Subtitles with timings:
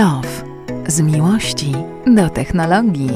[0.00, 0.44] Love.
[0.88, 1.72] Z miłości
[2.06, 3.10] do technologii.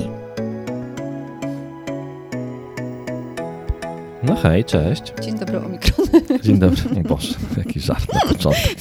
[4.22, 5.12] No hej, cześć.
[5.22, 6.06] Dzień dobry, Omikron.
[6.44, 6.82] Dzień dobry.
[7.04, 8.76] O Boże, jaki żart na początek.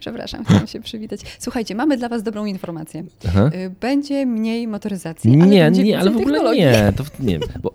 [0.00, 1.20] Przepraszam, chciałam się przywitać.
[1.38, 3.04] Słuchajcie, mamy dla was dobrą informację.
[3.28, 3.50] Aha.
[3.54, 6.62] Y, Będzie mniej motoryzacji, ale Nie, będzie nie, ale w ogóle technologii.
[6.62, 6.92] nie.
[6.96, 7.74] To, nie, bo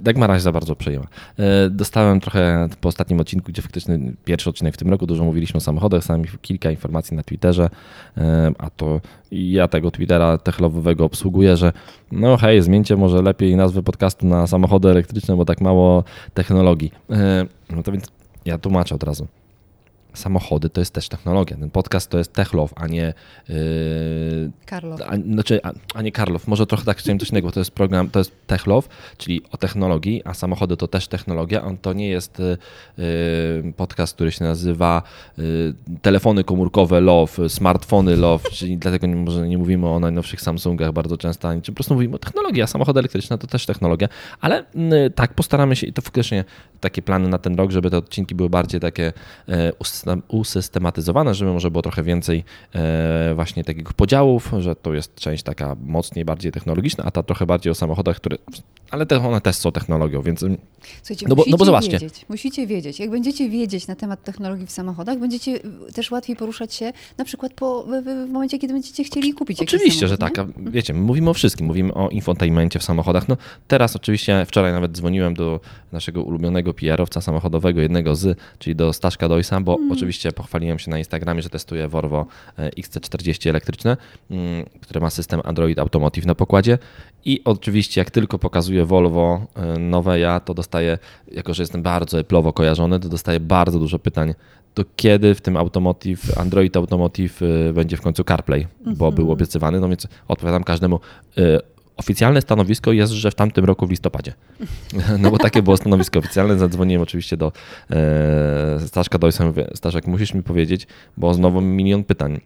[0.00, 1.06] Dagmara się za bardzo przejęła.
[1.38, 5.58] E, Dostałem trochę po ostatnim odcinku, gdzie faktycznie pierwszy odcinek w tym roku, dużo mówiliśmy
[5.58, 7.70] o samochodach, sam kilka informacji na Twitterze,
[8.16, 9.00] e, a to
[9.32, 11.72] ja tego Twittera techlowego obsługuję, że
[12.12, 16.92] no hej, zmieńcie może lepiej nazwę podcastu na samochody elektryczne, bo tak mało technologii.
[17.10, 18.04] E, No to więc
[18.44, 19.26] ja tłumaczę od razu.
[20.14, 21.56] Samochody to jest też technologia.
[21.56, 23.14] Ten podcast to jest techlove, a nie
[23.48, 24.52] yy,
[25.06, 28.10] a, znaczy, a, a nie Karlow, może trochę tak chciałem coś innego, to jest program,
[28.10, 32.40] to jest Techlove, czyli o technologii, a samochody to też technologia, on to nie jest
[32.40, 32.58] y,
[32.98, 35.02] y, podcast, który się nazywa
[35.38, 40.92] y, telefony komórkowe Love, smartfony Love, czyli dlatego nie, może nie mówimy o najnowszych Samsungach
[40.92, 44.08] bardzo często, ani po prostu mówimy o technologii, a samochody elektryczne to też technologia,
[44.40, 44.60] ale
[45.06, 46.44] y, tak, postaramy się i to faktycznie
[46.80, 49.12] takie plany na ten rok, żeby te odcinki były bardziej takie
[49.78, 49.97] usystem-
[50.28, 55.76] usystematyzowane, żeby może było trochę więcej e, właśnie takich podziałów, że to jest część taka
[55.86, 58.36] mocniej, bardziej technologiczna, a ta trochę bardziej o samochodach, które,
[58.90, 60.58] ale te, one też są technologią, więc mm,
[61.02, 61.90] Słuchajcie, No bo- no bo zobaczcie.
[61.92, 63.00] wiedzieć, musicie wiedzieć.
[63.00, 65.50] Jak będziecie wiedzieć na temat technologii w samochodach, będziecie
[65.88, 69.60] y, też łatwiej poruszać się na przykład po, w, w momencie, kiedy będziecie chcieli kupić
[69.60, 70.56] jakiś Oczywiście, że samochód, tak.
[70.56, 70.68] nie?
[70.68, 71.66] A wiecie, my mówimy o wszystkim.
[71.66, 73.28] Mówimy o infotainmencie w samochodach.
[73.28, 73.36] No
[73.68, 75.60] teraz oczywiście, wczoraj nawet dzwoniłem do
[75.92, 79.78] naszego ulubionego PR-owca samochodowego, jednego z, czyli do Staszka Dojsa, bo.
[79.92, 82.26] Oczywiście pochwaliłem się na Instagramie, że testuję Volvo
[82.58, 83.96] e, XC40 elektryczne,
[84.30, 86.78] mm, które ma system Android Automotive na pokładzie.
[87.24, 90.98] I oczywiście, jak tylko pokazuje Volvo e, nowe ja, to dostaję,
[91.32, 94.34] jako że jestem bardzo Apple'owo kojarzony, to dostaję bardzo dużo pytań
[94.74, 98.66] to kiedy w tym Automotive, Android Automotive y, będzie w końcu CarPlay,
[98.96, 101.00] bo był obiecywany, no więc odpowiadam każdemu.
[101.98, 104.32] Oficjalne stanowisko jest, że w tamtym roku w listopadzie.
[105.18, 106.58] No bo takie było stanowisko oficjalne.
[106.58, 107.52] Zadzwoniłem oczywiście do
[107.90, 109.44] e, Staszka Dojsa.
[109.44, 112.40] Mówię, Staszek, musisz mi powiedzieć, bo znowu milion pytań.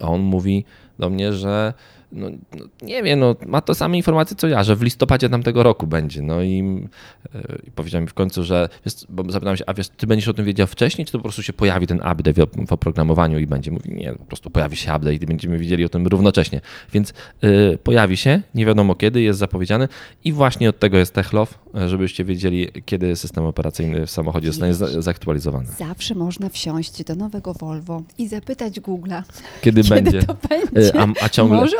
[0.00, 0.64] A on mówi
[0.98, 1.74] do mnie, że
[2.12, 5.62] no, no, nie wiem, no, ma to same informacje co ja, że w listopadzie tamtego
[5.62, 6.22] roku będzie.
[6.22, 6.88] No i,
[7.34, 10.28] e, i powiedział mi w końcu, że wiesz, bo zapytałem się, a wiesz, ty będziesz
[10.28, 13.38] o tym wiedział wcześniej, czy to po prostu się pojawi ten update w, w oprogramowaniu
[13.38, 13.70] i będzie?
[13.70, 16.60] Mówi, nie, po prostu pojawi się update i będziemy wiedzieli o tym równocześnie.
[16.92, 17.12] Więc
[17.44, 19.88] y, pojawi się, nie wiadomo kiedy, jest zapowiedziany
[20.24, 24.74] i właśnie od tego jest TechLove, e, żebyście wiedzieli, kiedy system operacyjny w samochodzie zostanie
[24.74, 25.66] za, zaktualizowany.
[25.78, 29.22] Zawsze można wsiąść do nowego Volvo i zapytać Google'a,
[29.62, 30.22] Kiedy, kiedy będzie.
[30.22, 30.94] to będzie.
[30.94, 31.56] E, A, a ciągle.
[31.58, 31.76] Może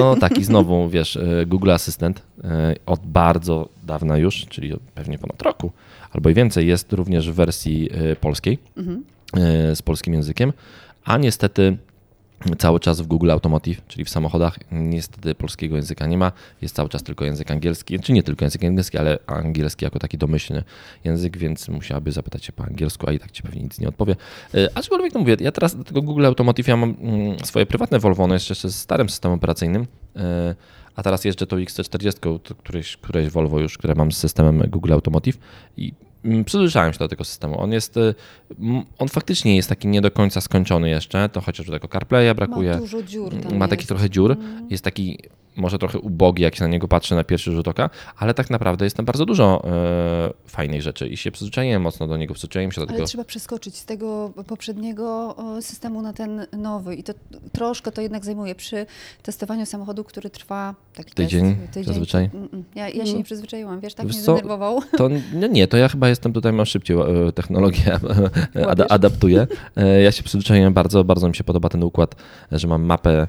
[0.00, 5.18] No tak i znowu, wiesz, e, Google Assistant e, od bardzo dawna już, czyli pewnie
[5.18, 5.72] ponad roku
[6.12, 9.04] albo i więcej, jest również w wersji e, polskiej Mhm.
[9.74, 10.52] z polskim językiem,
[11.04, 11.76] a niestety
[12.58, 16.88] cały czas w Google Automotive, czyli w samochodach, niestety polskiego języka nie ma, jest cały
[16.88, 20.62] czas tylko język angielski, czy nie tylko język angielski, ale angielski jako taki domyślny
[21.04, 24.16] język, więc musiałaby zapytać się po angielsku, a i tak ci pewnie nic nie odpowie.
[24.54, 27.98] E, Aczkolwiek no mówię, ja teraz do tego Google Automotive ja mam mm, swoje prywatne
[27.98, 30.54] Volvo, jest jeszcze z starym systemem operacyjnym, e,
[30.96, 34.92] a teraz jeżdżę tą XC40, to któreś, któreś Volvo już, które mam z systemem Google
[34.92, 35.38] Automotive
[35.76, 35.92] i
[36.44, 37.60] przyzwyczaiłem się do tego systemu.
[37.60, 38.14] On jest, y,
[38.98, 42.70] on faktycznie jest taki nie do końca skończony jeszcze, to chociażby tego CarPlaya brakuje.
[42.70, 43.88] Ma dużo dziur Ma taki jest.
[43.88, 44.66] trochę dziur, Mm.
[44.70, 45.18] jest taki
[45.56, 48.84] może trochę ubogi, jak się na niego patrzy na pierwszy rzut oka, ale tak naprawdę
[48.86, 52.80] jest tam bardzo dużo e, fajnych rzeczy i się przyzwyczaiłem mocno do niego, przyzwyczaiłem się
[52.80, 53.06] do Ale tego.
[53.08, 57.12] trzeba przeskoczyć z tego poprzedniego systemu na ten nowy i to
[57.52, 58.86] troszkę to jednak zajmuje przy
[59.22, 62.30] testowaniu samochodu, który trwa taki Tydzień test, zazwyczaj?
[62.34, 62.64] Mm, mm.
[62.74, 64.32] Ja, ja się nie przyzwyczaiłam, wiesz, tak Wiesz mnie co?
[64.32, 64.80] zdenerwował.
[64.96, 67.98] To no nie, to ja chyba jestem tutaj, mam szybciej e, technologię
[68.66, 68.86] Łapiesz.
[68.88, 69.46] adaptuję.
[69.76, 72.14] E, Ja się przyzwyczaiłem bardzo, bardzo mi się podoba ten układ,
[72.52, 73.26] e, że mam mapę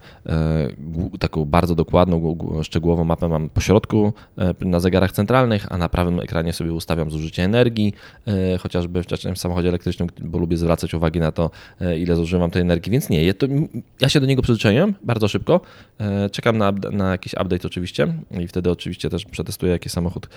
[1.20, 5.90] taką bardzo dokładną, głu- szczegółową mapę mam po środku e, na zegarach centralnych, a na
[5.90, 7.94] prawym ekranie sobie ustawiam zużycie energii,
[8.28, 11.52] e, chociażby w w samochodzie elektrycznym, bo lubię zwracać uwagę na to,
[11.82, 13.48] e, ile zużywam tej energii, więc nie, to,
[14.02, 15.62] ja się do niego przyzwyczaiłem bardzo szybko.
[16.32, 20.30] Czekam na, na jakiś update oczywiście i wtedy oczywiście też przetestuję jakiś samochód,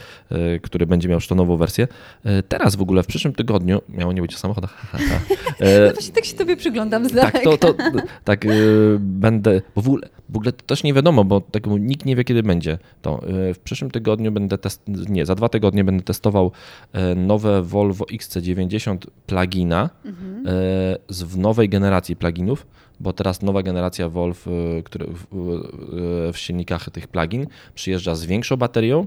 [0.63, 1.89] który będzie miał już tą nową wersję.
[2.49, 5.21] Teraz w ogóle w przyszłym tygodniu, miało nie być o samochodach, ha, ha, ha.
[5.61, 7.57] E, Właśnie tak się tobie przyglądam z tak, daleka.
[7.57, 7.75] to, to
[8.25, 8.47] tak
[8.99, 12.25] będę, bo w ogóle, w ogóle to też nie wiadomo, bo tak nikt nie wie
[12.25, 13.23] kiedy będzie to.
[13.50, 16.53] E, W przyszłym tygodniu będę test, nie, za dwa tygodnie będę testował
[16.93, 20.47] e, nowe Volvo XC90 plugina Mhm.
[20.47, 20.50] e,
[21.09, 22.67] z w nowej generacji pluginów,
[23.00, 24.47] bo teraz nowa generacja Volvo, w,
[25.31, 29.06] w, w silnikach tych plugin przyjeżdża z większą baterią,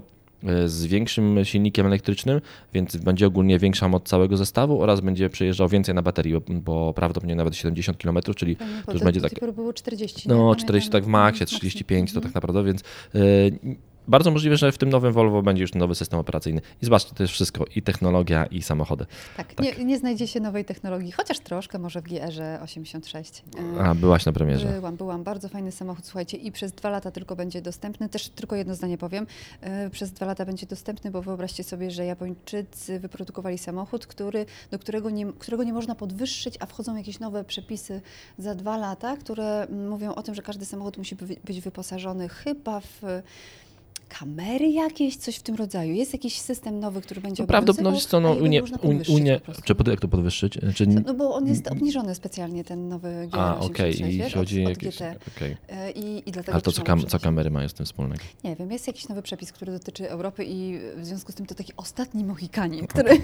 [0.66, 2.40] z większym silnikiem elektrycznym,
[2.74, 7.34] więc będzie ogólnie większa moc całego zestawu oraz będzie przejeżdżał więcej na baterii, bo- prawdopodobnie
[7.34, 8.56] nawet 70 km, czyli
[8.86, 10.28] to już będzie tak było 40.
[10.28, 10.34] nie?
[10.34, 12.22] no, Pamiętam, 40 tak w maksie, 35 to Mhm.
[12.22, 12.80] tak naprawdę, więc
[13.14, 13.58] y,
[14.08, 16.60] bardzo możliwe, że w tym nowym Volvo będzie już nowy system operacyjny.
[16.82, 19.06] I zobaczcie, to jest wszystko, i technologia, i samochody.
[19.36, 19.78] Tak, Tak.
[19.78, 22.32] Nie, nie znajdzie się nowej technologii, chociaż troszkę może w GR
[22.62, 23.42] 86.
[23.78, 24.68] E, A, byłaś na premierze.
[24.68, 25.24] Byłam, byłam.
[25.24, 28.08] Bardzo fajny samochód, słuchajcie, i przez dwa lata tylko będzie dostępny.
[28.08, 29.26] Też tylko jedno zdanie powiem.
[29.60, 34.78] E, Przez dwa lata będzie dostępny, bo wyobraźcie sobie, że Japończycy wyprodukowali samochód, który, do
[34.78, 38.00] którego nie, którego nie można podwyższyć, a wchodzą jakieś nowe przepisy
[38.38, 42.28] za dwa lata, które mm, mówią o tym, że każdy samochód musi by- być wyposażony
[42.28, 43.22] chyba w
[44.18, 45.94] kamery jakieś, coś w tym rodzaju.
[45.94, 48.62] Jest jakiś system nowy, który będzie To prawdopodobnie, no, a Unię,
[49.08, 50.58] Unię, czy pod- jak to podwyższyć?
[50.74, 54.62] Czy, No bo on jest obniżony specjalnie, ten nowy GR86, a, okej, i wiesz, chodzi
[54.62, 55.02] od, o od jakieś.
[55.02, 55.16] E,
[55.90, 58.22] I, i dlatego Ale to co, kam, co kamery mają z tym wspólnego?
[58.44, 61.54] Nie wiem, jest jakiś nowy przepis, który dotyczy Europy i w związku z tym to
[61.54, 63.20] taki ostatni Mohikanin, który...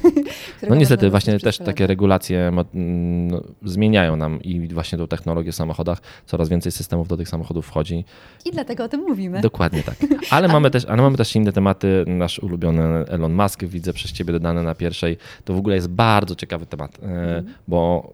[0.68, 5.98] No niestety właśnie też takie regulacje no, zmieniają nam i właśnie tą technologię w samochodach.
[6.26, 8.04] Coraz więcej systemów do tych samochodów wchodzi.
[8.44, 9.40] I dlatego o tym mówimy.
[9.40, 9.96] Dokładnie tak.
[10.30, 12.04] Ale mamy też, ale mamy też inne tematy.
[12.06, 15.16] Nasz ulubiony Elon Musk, widzę przez ciebie dodane na pierwszej.
[15.44, 18.12] To w ogóle jest bardzo ciekawy temat, e, bo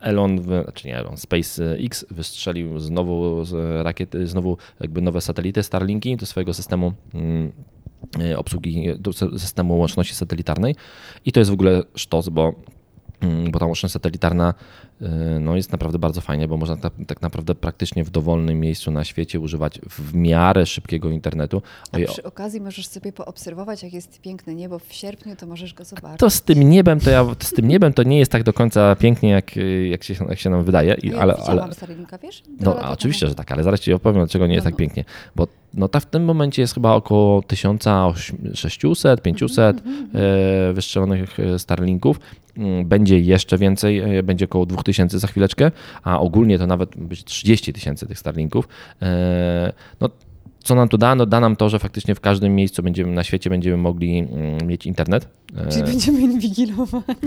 [0.00, 6.26] Elon, znaczy nie Elon, SpaceX wystrzelił znowu z rakiety, znowu jakby nowe satelity Starlinki do
[6.26, 7.52] swojego systemu mm,
[8.20, 10.74] e, obsługi, do sy- systemu łączności satelitarnej.
[11.24, 12.81] I to jest w ogóle sztos, bo Mm,
[13.50, 14.54] bo ta łączność satelitarna
[15.02, 15.06] y,
[15.40, 19.04] no, jest naprawdę bardzo fajnie, bo można tak, tak naprawdę praktycznie w dowolnym miejscu na
[19.04, 21.62] świecie używać w miarę szybkiego internetu.
[21.92, 25.74] A Oj, przy okazji możesz sobie poobserwować, jak jest piękne niebo w sierpniu, to możesz
[25.74, 26.18] go zobaczyć.
[26.20, 28.96] To z tym niebem, to ja, z tym niebem to nie jest tak do końca
[28.96, 29.56] pięknie, jak,
[29.90, 30.94] jak, się, jak się nam wydaje.
[30.94, 32.42] I, ja ale, ale, Starlinka, wiesz?
[32.60, 34.78] No, oczywiście, że tak, ale zaraz ci opowiem, dlaczego nie jest No, tak no.
[34.78, 35.04] pięknie.
[35.36, 41.58] Bo no, ta w tym momencie jest chyba około 1600, 500 Mhm, e, wystrzelonych e,
[41.58, 42.20] Starlinków.
[42.56, 45.70] Mm, Będzie jeszcze więcej, e, będzie około 2000 za chwileczkę,
[46.02, 48.68] a ogólnie to nawet być 30 tysięcy tych Starlinków.
[49.02, 50.08] E, No,
[50.62, 51.14] co nam to da?
[51.14, 54.66] No, da nam to, że faktycznie w każdym miejscu będziemy, na świecie będziemy mogli mm,
[54.66, 55.28] mieć internet.
[55.56, 57.02] E, Czyli będziemy inwigilowani.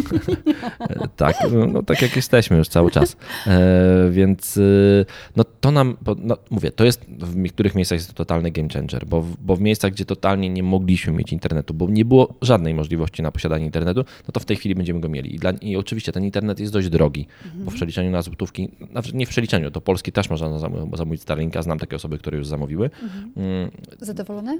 [1.16, 3.18] Tak, no, no tak jak jesteśmy już cały czas.
[3.48, 5.06] E, więc y,
[5.36, 9.06] no to nam, no, mówię, to jest w niektórych miejscach jest to totalny game changer,
[9.06, 12.74] bo w, bo w miejscach, gdzie totalnie nie mogliśmy mieć internetu, bo nie było żadnej
[12.74, 15.36] możliwości na posiadanie internetu, no to w tej chwili będziemy go mieli.
[15.36, 19.14] I, dla, i oczywiście ten internet jest dość drogi, bo w przeliczeniu na złotówki, nawet
[19.14, 22.48] nie w przeliczeniu, to Polski też można zam- zamówić Starlinka, znam takie osoby, które już
[22.48, 22.90] zamówiły.
[23.38, 24.60] Mm, Zadowolony?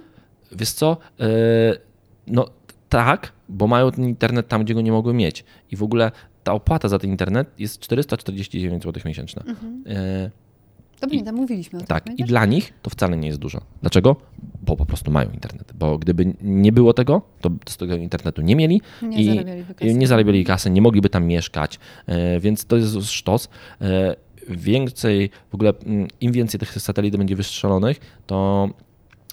[0.52, 0.98] Wiesz co?
[1.20, 1.26] E,
[2.28, 2.46] No
[2.90, 5.44] tak, bo mają ten internet tam, gdzie go nie mogły mieć.
[5.72, 6.12] I w ogóle
[6.44, 9.44] ta opłata za ten internet jest 449 zł miesięczna.
[9.88, 10.30] E,
[11.00, 11.88] To pamiętam, mówiliśmy o tym.
[11.88, 12.28] tak, i pamiętasz?
[12.30, 13.62] dla nich to wcale nie jest dużo.
[13.82, 14.16] Dlaczego?
[14.62, 15.74] Bo po prostu mają internet.
[15.76, 19.46] Bo gdyby nie było tego, to z tego internetu nie mieli Nie i
[19.76, 19.94] kasy.
[19.94, 23.50] nie zarabiali kasy, nie mogliby tam mieszkać, e, więc to jest sztos.
[24.50, 28.70] Więcej, w ogóle mm, im więcej tych satelitów będzie wystrzelonych, to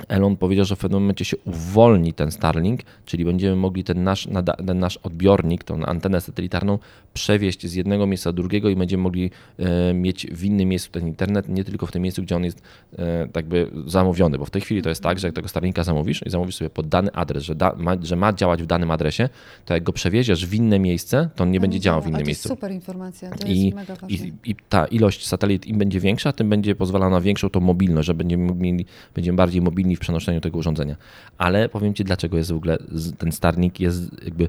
[0.08, 4.28] Elon powiedział, że w pewnym momencie się uwolni ten Starlink, czyli będziemy mogli ten nasz,
[4.66, 6.78] ten nasz odbiornik, tą antenę satelitarną
[7.14, 11.06] przewieźć z jednego miejsca do drugiego i będziemy mogli e, mieć w innym miejscu ten
[11.06, 12.62] internet, nie tylko w tym miejscu, gdzie on jest
[12.98, 15.84] e, tak by zamówiony, bo w tej chwili to jest tak, że jak tego Starlinka
[15.84, 18.90] zamówisz i zamówisz sobie pod dany adres, że, da, ma, że ma działać w danym
[18.90, 19.28] adresie,
[19.64, 22.18] to jak go przewieziesz w inne miejsce, to on nie będzie działał w innym A
[22.20, 22.48] to miejscu.
[22.48, 24.16] jest super informacja, to I, jest mega ważne.
[24.26, 28.06] i, I ta ilość satelit im będzie większa, tym będzie pozwalała na większą tą mobilność,
[28.06, 30.96] że będziemy, mieli, będziemy bardziej mobilni w przenoszeniu tego urządzenia.
[31.38, 32.78] Ale powiem Ci, dlaczego jest w ogóle
[33.18, 34.48] ten Starlink jest jakby,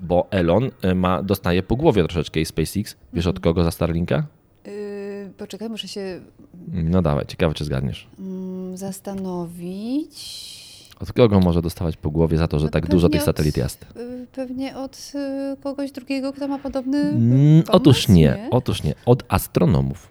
[0.00, 2.96] bo Elon y, ma, dostaje po głowie troszeczkę i SpaceX.
[3.12, 4.26] Wiesz od kogo za Starlinka?
[4.66, 4.72] Yy,
[5.38, 6.20] poczekaj, muszę się
[6.68, 8.06] No dawaj, ciekawe czy zgadniesz.
[8.18, 10.46] mm, zastanowić.
[11.00, 13.86] Od kogo może dostawać po głowie za to, że No tak dużo tych satelit jest?
[13.96, 18.94] Yy, Pewnie od yy, kogoś drugiego, kto ma podobny Mm, pomysł, Otóż nie, otóż nie.
[19.06, 20.08] Od astronomów.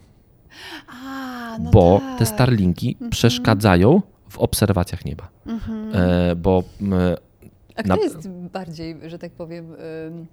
[0.88, 2.20] A, no bo tak.
[2.20, 4.02] te Starlinki przeszkadzają
[4.36, 5.30] w obserwacjach nieba.
[5.94, 6.64] E, bo
[7.76, 9.66] A kto na- jest bardziej, że tak powiem,
[10.08, 10.26] ym,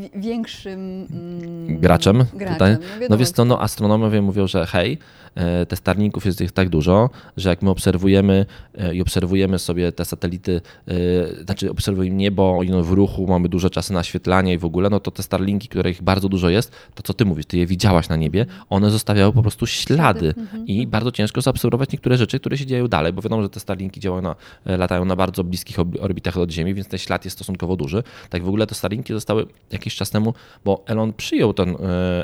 [0.00, 2.54] wi- większym mm, graczem, graczem?
[2.54, 2.72] tutaj.
[2.72, 4.98] No, No wiadomo, wiesz co, no astronomowie mówią, że hej,
[5.34, 9.92] e, te Starlinków jest ich tak dużo, że jak my obserwujemy e, i obserwujemy sobie
[9.92, 14.58] te satelity, e, znaczy obserwujemy niebo, one w ruchu, mamy dużo czasu na świetlanie i
[14.58, 17.58] w ogóle, no to te Starlinki, których bardzo dużo jest, to co ty mówisz, ty
[17.58, 22.16] je widziałaś na niebie, one zostawiały po prostu ślady Mhm, i bardzo ciężko zaobserwować niektóre
[22.16, 25.44] rzeczy, które się dzieją dalej, bo wiadomo, że te Starlinki działają na, latają na bardzo
[25.44, 28.02] bliskich orbitach od Ziemi, więc ten ślad jest stosunkowo duży.
[28.30, 30.34] Tak w ogóle te Starlinki zostały jakiś czas temu,
[30.64, 31.76] bo Elon przyjął ten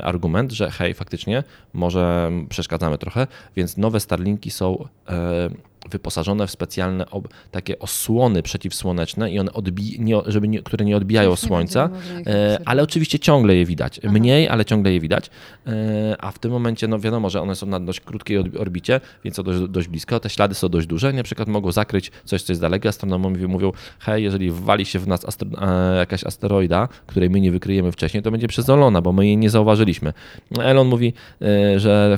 [0.03, 5.49] argument, że hej, faktycznie, może przeszkadzamy trochę, więc nowe Starlinki są e,
[5.89, 7.05] wyposażone w specjalne
[7.51, 9.51] takie osłony przeciwsłoneczne i one
[9.99, 11.89] nie, żeby nie, które nie odbijają słońca,
[12.27, 13.99] e, ale oczywiście ciągle je widać.
[14.03, 14.13] Aha.
[14.13, 15.29] Mniej, ale ciągle je widać.
[15.67, 19.01] E, A w tym momencie, no wiadomo, że one są na dość krótkiej orbi- orbicie,
[19.23, 20.19] więc są dość, dość blisko.
[20.19, 21.13] Te ślady są dość duże.
[21.13, 22.89] Na przykład mogą zakryć coś, co jest daleko.
[22.89, 27.51] Astronomowie mówią, hej, jeżeli wali się w nas astro, e, jakaś asteroida, której my nie
[27.51, 30.13] wykryjemy wcześniej, to będzie przezolona, bo my jej nie zauważyliśmy.
[30.59, 32.17] Elon mówi, e, że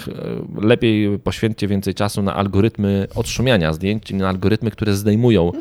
[0.62, 3.08] e, lepiej poświęćcie więcej czasu na algorytmy
[3.50, 5.52] odszumiania zdjęć, czyli na algorytmy, które zdejmują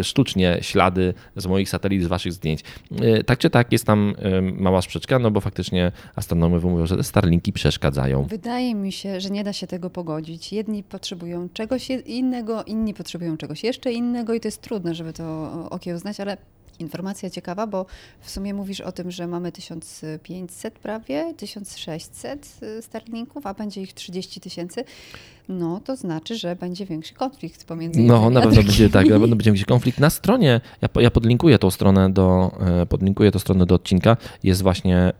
[0.00, 2.60] e, sztucznie ślady z moich satelit, z waszych zdjęć.
[3.00, 6.96] E, Tak czy tak, jest tam e, mała sprzeczka, no bo faktycznie astronomowie mówią, że
[6.96, 8.22] te Starlinki przeszkadzają.
[8.22, 10.52] Wydaje mi się, że nie da się tego pogodzić.
[10.52, 15.50] Jedni potrzebują czegoś innego, inni potrzebują czegoś jeszcze innego i to jest trudne, żeby to
[15.70, 16.36] okiełznać, ale
[16.78, 17.86] informacja ciekawa, bo
[18.20, 24.40] w sumie mówisz o tym, że mamy 1500 prawie, 1600 Starlinków, a będzie ich 30
[24.40, 24.84] tysięcy.
[25.48, 29.36] No to znaczy, że będzie większy konflikt pomiędzy No, na pewno będzie tak, na pewno
[29.36, 30.00] będzie jakiś konflikt.
[30.00, 32.50] Na stronie, ja, ja podlinkuję tą stronę do,
[32.82, 35.12] e, podlinkuję tą stronę do odcinka, jest właśnie e,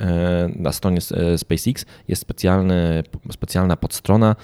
[0.57, 3.03] na stronie e, SpaceX, jest specjalny,
[3.33, 4.37] specjalna podstrona,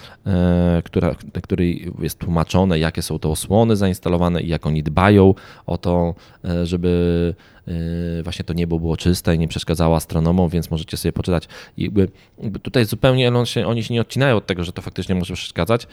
[0.85, 5.35] która, na której jest tłumaczone, jakie są te osłony zainstalowane i jak oni dbają
[5.67, 6.15] o to,
[6.63, 7.35] żeby
[8.25, 11.49] właśnie to niebo było czyste i nie przeszkadzało astronomom, więc możecie sobie poczytać.
[11.77, 11.91] I
[12.63, 15.87] tutaj zupełnie on się, oni się nie odcinają od tego, że to faktycznie może przeszkadzać,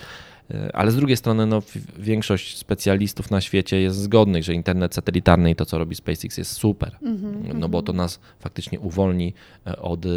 [0.51, 1.61] E, ale z drugiej strony no,
[1.97, 6.51] większość specjalistów na świecie jest zgodnych, że internet satelitarny i to, co robi SpaceX jest
[6.51, 6.97] super.
[7.01, 9.33] Mhm, No bo to nas faktycznie uwolni
[9.67, 10.09] e, od, e,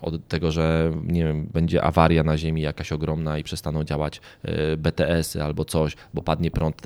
[0.00, 4.76] od tego, że nie wiem, będzie awaria na Ziemi jakaś ogromna i przestaną działać e,
[4.76, 6.82] BTS-y albo coś, bo padnie prąd.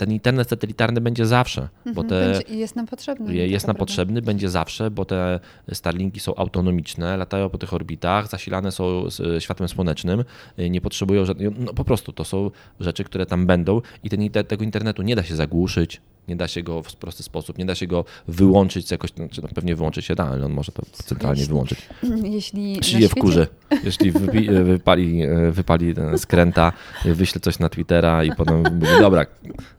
[0.00, 3.34] Te, ten internet satelitarny będzie zawsze, bo Mhm, te, będzie, jest nam potrzebny.
[3.34, 5.40] taka jest nam potrzebny, będzie zawsze, bo te
[5.72, 9.04] Starlinki są autonomiczne, latają po tych orbitach, zasilane są
[9.36, 10.24] e, światłem słonecznym,
[10.58, 14.30] y, nie potrzebują żadnego, no po prostu to są rzeczy, które tam będą i ten,
[14.48, 17.74] tego internetu nie da się zagłuszyć, nie da się go w prosty sposób, nie da
[17.74, 21.40] się go wyłączyć jakoś, znaczy no pewnie wyłączyć się da, ale on może to centralnie
[21.40, 21.78] jeśli- wyłączyć.
[22.24, 23.46] Jeśli na Szyję w kurze,
[23.84, 26.72] jeśli wypi- wypali, e, wypali skręta,
[27.04, 29.26] wyśle coś na Twittera i potem mówi, dobra,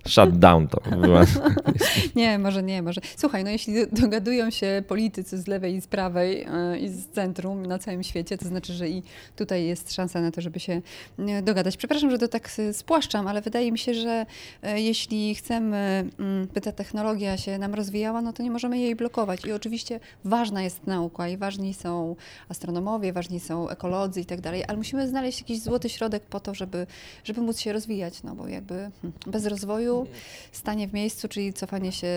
[0.08, 0.82] shut down to.
[2.16, 3.02] Nie, może nie, może.
[3.18, 7.66] Słuchaj, no jeśli dogadują się politycy z lewej i z prawej e, i z centrum
[7.66, 9.04] na całym świecie, to znaczy, że i
[9.36, 10.82] tutaj jest szansa na to, żeby się
[11.20, 11.78] e, dogadać.
[11.78, 14.26] Przepraszam, że to tak e, spłaszczam, ale wydaje mi się, że
[14.64, 18.96] e, jeśli chcemy, mm, by ta technologia się nam rozwijała, no to nie możemy jej
[18.96, 19.46] blokować.
[19.46, 22.16] I oczywiście ważna jest nauka i ważni są
[22.50, 26.54] astronomowie, ważni są ekolodzy i tak dalej, ale musimy znaleźć jakiś złoty środek po to,
[26.54, 26.88] żeby,
[27.24, 30.08] żeby móc się rozwijać, no bo jakby hmm, bez rozwoju
[30.52, 32.08] stanie w miejscu, czyli cofanie się,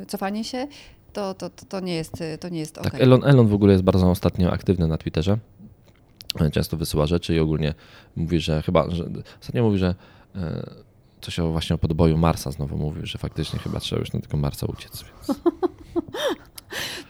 [0.00, 0.66] yy, cofanie się
[1.12, 3.02] to, to, to, nie jest, y, to nie jest Tak, okej.
[3.02, 5.38] Elon, Elon w ogóle jest bardzo ostatnio aktywny na Twitterze.
[6.52, 7.74] Często wysyła rzeczy i ogólnie
[8.16, 9.04] mówi, że chyba, że
[9.40, 9.94] ostatnio mówi, że
[10.34, 10.66] e,
[11.24, 14.36] coś o właśnie o podboju Marsa znowu mówił, że faktycznie chyba trzeba już na tego
[14.36, 15.04] Marsa uciec.
[15.04, 15.40] Więc.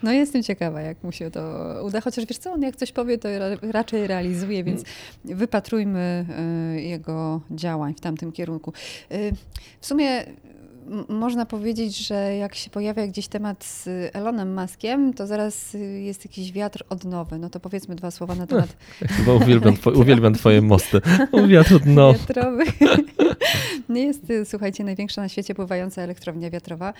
[0.03, 1.41] No jestem ciekawa, jak mu się to
[1.85, 4.83] uda, chociaż wiesz co, on jak coś powie, to ra, raczej realizuje, więc
[5.25, 6.27] wypatrujmy
[6.77, 8.73] y, jego działań w tamtym kierunku.
[9.13, 9.33] Y,
[9.81, 10.25] w sumie
[11.09, 16.53] można powiedzieć, że jak się pojawia gdzieś temat z Elonem Muskiem, to zaraz jest jakiś
[16.53, 17.39] wiatr odnowy.
[17.39, 18.77] No to powiedzmy dwa słowa na temat
[19.17, 21.01] Chyba uwielbiam, two, uwielbiam twoje mosty.
[21.49, 22.13] Wiatr no.
[22.13, 22.69] wiatrowych.
[23.89, 26.95] Nie jest, słuchajcie, największa na świecie pływająca elektrownia wiatrowa.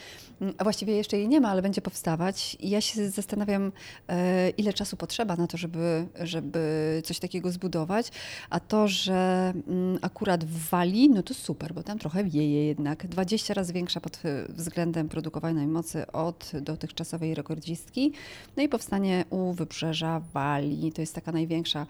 [0.59, 2.57] A właściwie jeszcze jej nie ma, ale będzie powstawać.
[2.61, 3.73] I ja się zastanawiam,
[4.09, 8.11] e, ile czasu potrzeba na to, żeby, żeby coś takiego zbudować.
[8.51, 13.07] A to, że mm, akurat w Walii, no to super, bo tam trochę wieje jednak.
[13.07, 18.13] 20 razy większa pod względem produkowanej mocy od dotychczasowej rekordzistki.
[18.57, 20.93] No i powstanie u wybrzeża Walii.
[20.93, 21.87] To jest taka największa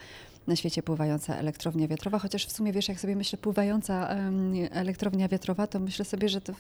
[0.47, 4.09] na świecie pływająca elektrownia wiatrowa, chociaż w sumie wiesz, jak sobie myślę pływająca
[4.71, 6.53] elektrownia wiatrowa, to myślę sobie, że to,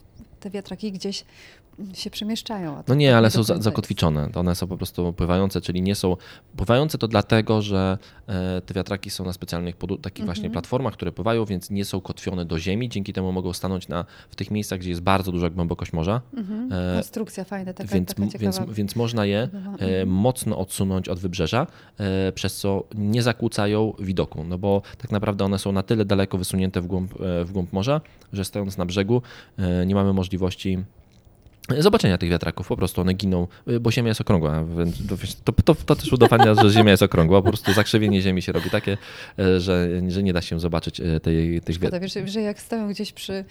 [0.45, 1.25] te wiatraki gdzieś
[1.95, 2.83] się przemieszczają.
[2.89, 4.29] No nie, tak ale są za- zakotwiczone.
[4.35, 6.17] One są po prostu pływające, czyli nie są.
[6.57, 10.53] Pływające to dlatego, że e, te wiatraki są na specjalnych takich właśnie Mhm.
[10.53, 12.89] platformach, które pływają, więc nie są kotwione do ziemi.
[12.89, 16.21] Dzięki temu mogą stanąć na, w tych miejscach, gdzie jest bardzo duża głębokość morza.
[16.37, 16.73] Mhm.
[16.73, 20.09] e, Konstrukcja fajna, taka, więc, taka więc, więc można je e, Mhm.
[20.09, 21.67] mocno odsunąć od wybrzeża,
[22.35, 24.45] przez co nie zakłócają widoku.
[24.45, 28.01] No bo tak naprawdę one są na tyle daleko wysunięte w głąb, w głąb morza,
[28.33, 29.23] że stojąc na brzegu
[29.87, 30.34] nie mamy możliwości
[31.79, 32.69] zobaczenia tych wiatraków.
[32.69, 33.47] Po prostu one giną,
[33.81, 34.65] bo Ziemia jest okrągła.
[34.65, 34.97] Więc
[35.45, 37.43] To, to, to, też udowadnia, że Ziemia jest okrągła.
[37.43, 38.97] Po prostu zakrzywienie Ziemi się robi takie,
[39.39, 42.15] e, że, że nie da się zobaczyć e, tej, tych wiatraków.
[42.15, 43.45] wiesz, że jak stoją gdzieś przy,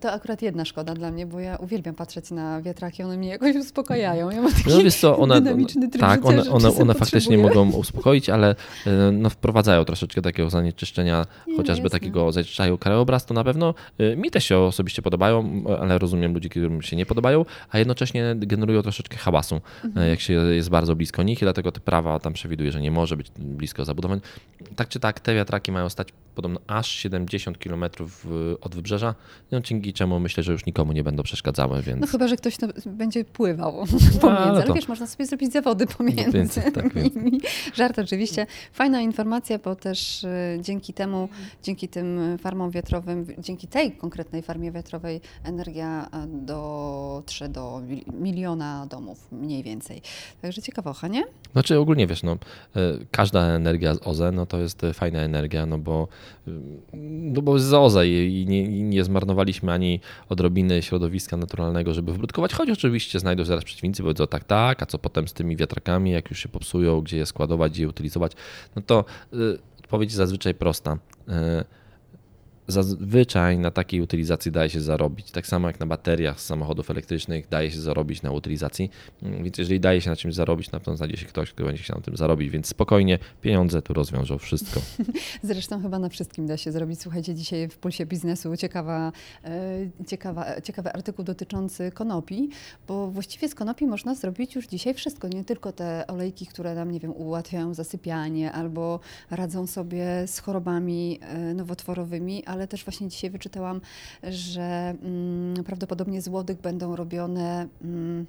[0.00, 3.56] To akurat jedna szkoda dla mnie, bo ja uwielbiam patrzeć na wiatraki, one mnie jakoś
[3.56, 4.30] uspokajają.
[4.30, 7.70] Ja mam taki No wiesz co, one, dynamiczny tryb tak, one, one, one faktycznie mogą
[7.82, 8.54] uspokoić, ale
[8.86, 11.98] e, no, wprowadzają troszeczkę takiego zanieczyszczenia, Nie, no chociażby jasne.
[12.00, 16.50] takiego zanieczyszczają krajobraz, to na pewno e, mi też się osobiście podobają, ale rozumiem ludzi,
[16.50, 20.06] którym się nie podobają, a jednocześnie generują troszeczkę hałasu, Mhm.
[20.06, 22.90] e, jak się jest bardzo blisko nich i dlatego te prawa tam przewiduje, że nie
[22.90, 24.20] może być blisko zabudowań.
[24.76, 27.84] Tak czy tak, te wiatraki mają stać podobno aż 70 km
[28.60, 29.14] od wybrzeża,
[29.50, 32.00] no dzięki czemu myślę, że już nikomu nie będą przeszkadzały, więc...
[32.00, 33.72] No chyba, że ktoś no, będzie pływał
[34.14, 37.40] no pomiędzy, ale to- wiesz, można sobie zrobić zawody pomiędzy Więc, tak, nimi.
[37.74, 38.46] Żart oczywiście.
[38.72, 40.28] Fajna informacja, bo też y,
[40.60, 41.28] dzięki temu,
[41.62, 48.86] dzięki tym farmom wiatrowym, dzięki tej konkretnej farmie wiatrowej energia e, dotrze do mil- miliona
[48.86, 50.02] domów mniej więcej.
[50.42, 51.24] Także ciekawocha, nie?
[51.52, 52.38] Znaczy ogólnie wiesz, no, e,
[53.10, 56.08] każda energia z OZE no, to jest e, fajna energia, no bo,
[57.32, 62.52] no bo z OZE i nie, i nie zmarnowaliśmy ani odrobiny środowiska naturalnego, żeby wyprodukować,
[62.52, 66.10] choć oczywiście znajdą się zaraz przeciwnicy, powiedzą tak, tak, a co potem z tymi wiatrakami,
[66.10, 68.32] jak już się popsują, gdzie je składować, gdzie je utylizować,
[68.76, 69.36] no to e,
[69.78, 70.98] odpowiedź jest zazwyczaj prosta.
[71.28, 71.64] E,
[72.68, 75.30] Zazwyczaj na takiej utylizacji daje się zarobić.
[75.30, 78.90] Tak samo jak na bateriach z samochodów elektrycznych daje się zarobić na utylizacji.
[79.22, 81.82] Mm, Więc jeżeli daje się na czymś zarobić, na pewno znajdzie się ktoś, kto będzie
[81.82, 82.50] chciał na tym zarobić.
[82.50, 84.80] Więc spokojnie, pieniądze tu rozwiążą wszystko.
[85.42, 87.02] Zresztą chyba na wszystkim da się zrobić.
[87.02, 89.12] Słuchajcie, dzisiaj w Pulsie Biznesu ciekawa,
[89.44, 92.48] e, ciekawa, ciekawy artykuł dotyczący konopi,
[92.88, 95.28] bo właściwie z konopi można zrobić już dzisiaj wszystko.
[95.28, 99.00] Nie tylko te olejki, które nam, nie wiem, ułatwiają zasypianie albo
[99.30, 103.80] radzą sobie z chorobami e, nowotworowymi, ale też właśnie dzisiaj wyczytałam,
[104.22, 108.26] że mm, prawdopodobnie z łodych będą robione mm,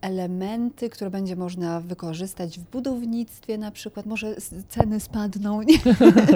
[0.00, 4.06] elementy, które będzie można wykorzystać w budownictwie na przykład.
[4.06, 4.36] Może
[4.68, 5.78] ceny spadną, nie?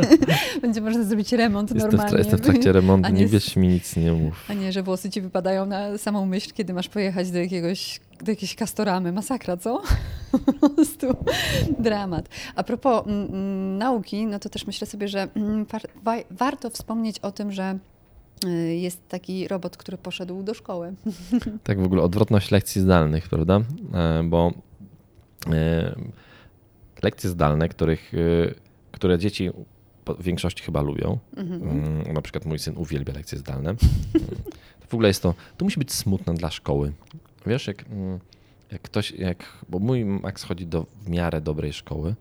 [0.63, 2.19] będzie można zrobić remont Jestem w, normalnie.
[2.19, 4.45] jestem w trakcie remontu, nie nie mi nic nie mów.
[4.49, 8.31] A nie, że włosy ci wypadają na samą myśl, kiedy masz pojechać do jakiegoś, do
[8.33, 9.13] jakiejś kastoramy.
[9.13, 9.83] Masakra, co?
[10.61, 11.07] po prostu
[11.79, 12.29] dramat.
[12.57, 16.71] A propos mm, mm, nauki, no to też myślę sobie, że mm, war, wa- warto
[16.71, 17.79] wspomnieć o tym, że
[18.45, 20.95] y, jest taki robot, który poszedł do szkoły.
[21.65, 23.61] Tak w ogóle odwrotność lekcji zdalnych, prawda?
[23.95, 24.53] E, Bo
[25.53, 25.95] e,
[27.03, 28.19] lekcje zdalne, których, e,
[28.93, 29.51] które dzieci
[30.19, 33.75] w większości chyba lubią, Mm, na przykład mój syn uwielbia lekcje zdalne,
[34.81, 36.93] to w ogóle jest to, to musi być smutne dla szkoły.
[37.47, 38.19] Wiesz, jak, mm,
[38.73, 42.15] jak ktoś, jak, bo mój Max chodzi do w miarę dobrej szkoły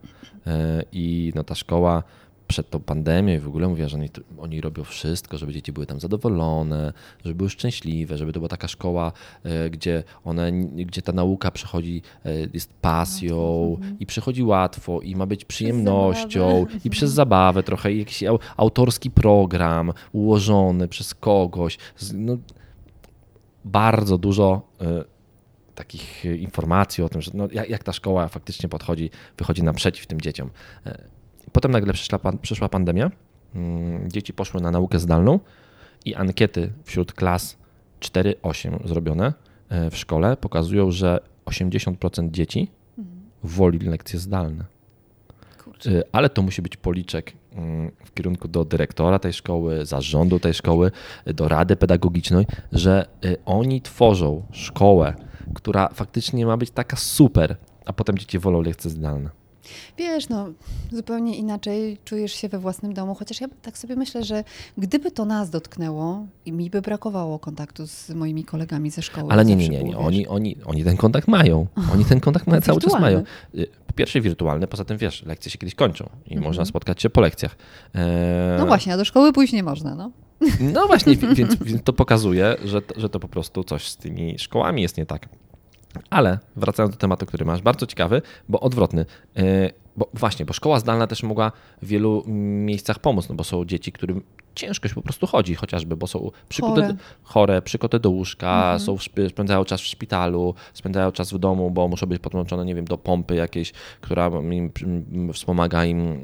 [0.47, 2.03] e, i no ta szkoła
[2.47, 5.85] przed tą pandemią i w ogóle mówiła, że oni, oni robią wszystko, żeby dzieci były
[5.85, 6.93] tam zadowolone,
[7.25, 9.11] żeby były szczęśliwe, żeby to była taka szkoła,
[9.43, 15.25] e, gdzie one, gdzie ta nauka przychodzi, e, jest pasją i przychodzi łatwo i ma
[15.25, 21.77] być przyjemnością i przez zabawę trochę, i jakiś au- autorski program ułożony przez kogoś.
[22.13, 22.37] No,
[23.65, 25.03] bardzo dużo e,
[25.75, 30.21] takich e, informacji o tym, że no, jak, ta szkoła faktycznie podchodzi, wychodzi naprzeciw tym
[30.21, 30.49] dzieciom.
[30.85, 31.11] E,
[31.51, 33.11] Potem nagle przyszła, przyszła pandemia,
[33.55, 35.39] mm, dzieci poszły na naukę zdalną
[36.05, 37.57] i ankiety wśród klas
[37.99, 39.33] 4-8 zrobione
[39.91, 42.71] w szkole pokazują, że 80% dzieci
[43.43, 44.65] woli lekcje zdalne.
[45.85, 50.53] Y, Ale to musi być policzek mm, w kierunku do dyrektora tej szkoły, zarządu tej
[50.53, 50.91] szkoły,
[51.27, 55.13] y, do rady pedagogicznej, że y, oni tworzą szkołę,
[55.53, 59.40] która faktycznie ma być taka super, a potem dzieci wolą lekcje zdalne.
[59.97, 60.47] Wiesz, no
[60.91, 64.43] zupełnie inaczej czujesz się we własnym domu, chociaż ja tak sobie myślę, że
[64.77, 69.31] gdyby to nas dotknęło i mi by brakowało kontaktu z moimi kolegami ze szkoły.
[69.31, 69.97] Ale nie, nie, nie, nie.
[69.97, 71.67] Oni, oni, oni ten kontakt mają.
[71.93, 73.23] Oni ten kontakt mają, cały czas mają.
[73.55, 77.09] Y, Po pierwsze wirtualny, poza tym wiesz, lekcje się kiedyś kończą i można spotkać się
[77.09, 77.55] po lekcjach.
[77.95, 80.11] E, No właśnie, a do szkoły pójść nie można, no.
[80.73, 84.39] No właśnie, wi- więc, więc to pokazuje, że, że to po prostu coś z tymi
[84.39, 85.29] szkołami jest nie tak.
[86.09, 89.05] Ale wracając do tematu, który masz, bardzo ciekawy, bo odwrotny.
[89.35, 89.43] Yy,
[89.97, 91.51] Bo właśnie, bo szkoła zdalna też mogła
[91.81, 92.23] w wielu
[92.65, 94.23] miejscach pomóc, no bo są dzieci, którym
[94.55, 96.95] ciężko się po prostu chodzi, chociażby, bo są przykute, Chore.
[97.23, 101.71] chore, przykote do łóżka, są w, szpi- spędzają czas w szpitalu, spędzają czas w domu,
[101.71, 104.71] bo muszą być podłączone, nie wiem, do pompy jakiejś, która im
[105.33, 106.17] wspomaga im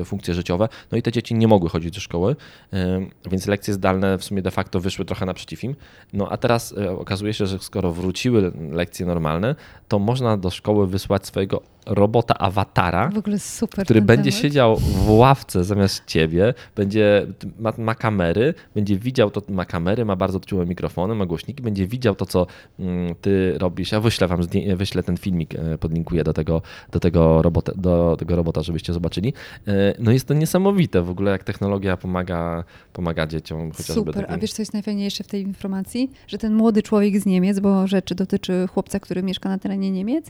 [0.00, 0.68] e, funkcje życiowe.
[0.92, 2.36] No i te dzieci nie mogły chodzić do szkoły,
[2.72, 5.76] e, więc lekcje zdalne w sumie de facto wyszły trochę naprzeciw im.
[6.12, 9.54] No a teraz e, okazuje się, że skoro wróciły lekcje normalne,
[9.88, 13.10] to można do szkoły wysłać swojego robota awatara,
[13.84, 14.42] który będzie temat.
[14.42, 17.26] siedział w ławce zamiast ciebie, będzie,
[17.58, 21.86] ma, ma kamery, będzie widział to, ma kamery, ma bardzo czułe mikrofony, ma głośniki, będzie
[21.86, 22.46] widział to, co
[22.78, 23.92] mm, ty robisz.
[23.92, 24.40] Ja wyślę wam,
[24.76, 29.32] wyślę ten filmik, e, podlinkuję do tego, do tego, robota, do tego robota, żebyście zobaczyli.
[29.68, 33.94] E, No jest to niesamowite w ogóle, jak technologia pomaga, pomaga dzieciom chociażby.
[33.94, 34.18] Super.
[34.18, 36.10] A takim- wiesz, co jest najfajniejsze w tej informacji?
[36.26, 40.26] Że ten młody człowiek z Niemiec, bo rzeczy dotyczy chłopca, który mieszka na terenie Niemiec,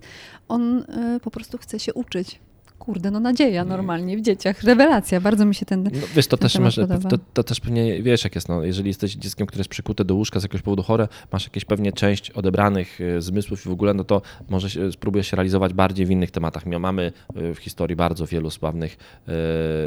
[0.49, 2.41] on y, po prostu chce się uczyć.
[2.85, 4.63] Kurde, no nadzieja normalnie w dzieciach.
[4.63, 5.21] Rewelacja.
[5.21, 5.83] Bardzo mi się ten...
[5.83, 6.75] No, wiesz, to ten też, masz,
[7.11, 8.49] to, to też pewnie wiesz, jak jest.
[8.49, 11.65] No, jeżeli jesteś dzieckiem, które jest przykute do łóżka z jakiegoś powodu chore, masz jakieś
[11.65, 15.73] pewnie część odebranych e, zmysłów i w ogóle, no to może się, spróbujesz się realizować
[15.73, 16.67] bardziej w innych tematach.
[16.67, 18.97] Mamy e, w historii bardzo wielu sławnych
[19.29, 19.33] e,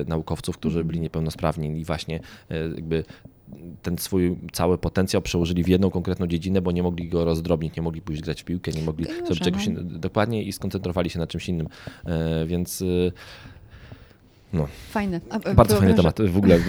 [0.08, 3.04] naukowców, którzy byli niepełnosprawni i właśnie e, jakby
[3.82, 7.82] ten swój cały potencjał przełożyli w jedną konkretną dziedzinę, bo nie mogli go rozdrobnić, nie
[7.84, 9.82] mogli pójść grać w piłkę, nie mogli Gejusze, zrobić czegoś no.
[9.84, 11.68] dokładnie i skoncentrowali się na czymś innym.
[12.06, 12.86] E, Więc e,
[14.54, 15.22] no, Fajne.
[15.30, 16.60] A, bardzo fajny temat w ogóle.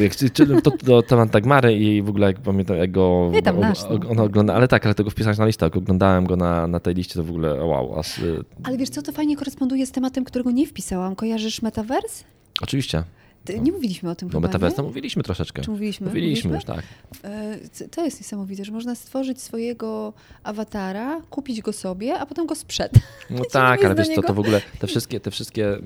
[0.62, 3.78] To, to temat Dagmary i w ogóle jak pamiętam, jak go Nie, tam o- nasz,
[4.14, 4.22] no.
[4.24, 7.14] ogląda, ale tak, ale tego wpisać na listę, jak oglądałem go na, na tej liście,
[7.14, 10.50] to w ogóle wow, aż, y, Ale wiesz co, to fajnie koresponduje z tematem, którego
[10.50, 11.16] nie wpisałam.
[11.16, 12.24] Kojarzysz Metaverse?
[12.60, 13.02] oczywiście.
[13.48, 15.62] Ty, nie mówiliśmy o tym No Metaverse, no mówiliśmy troszeczkę.
[15.62, 16.06] Czy mówiliśmy?
[16.06, 16.82] Mówiliśmy już, tak.
[17.24, 22.54] E, To jest niesamowite, że można stworzyć swojego awatara, kupić go sobie, a potem go
[22.54, 23.02] sprzedać.
[23.30, 25.78] No tak, ale wiesz co, to w ogóle te wszystkie, te wszystkie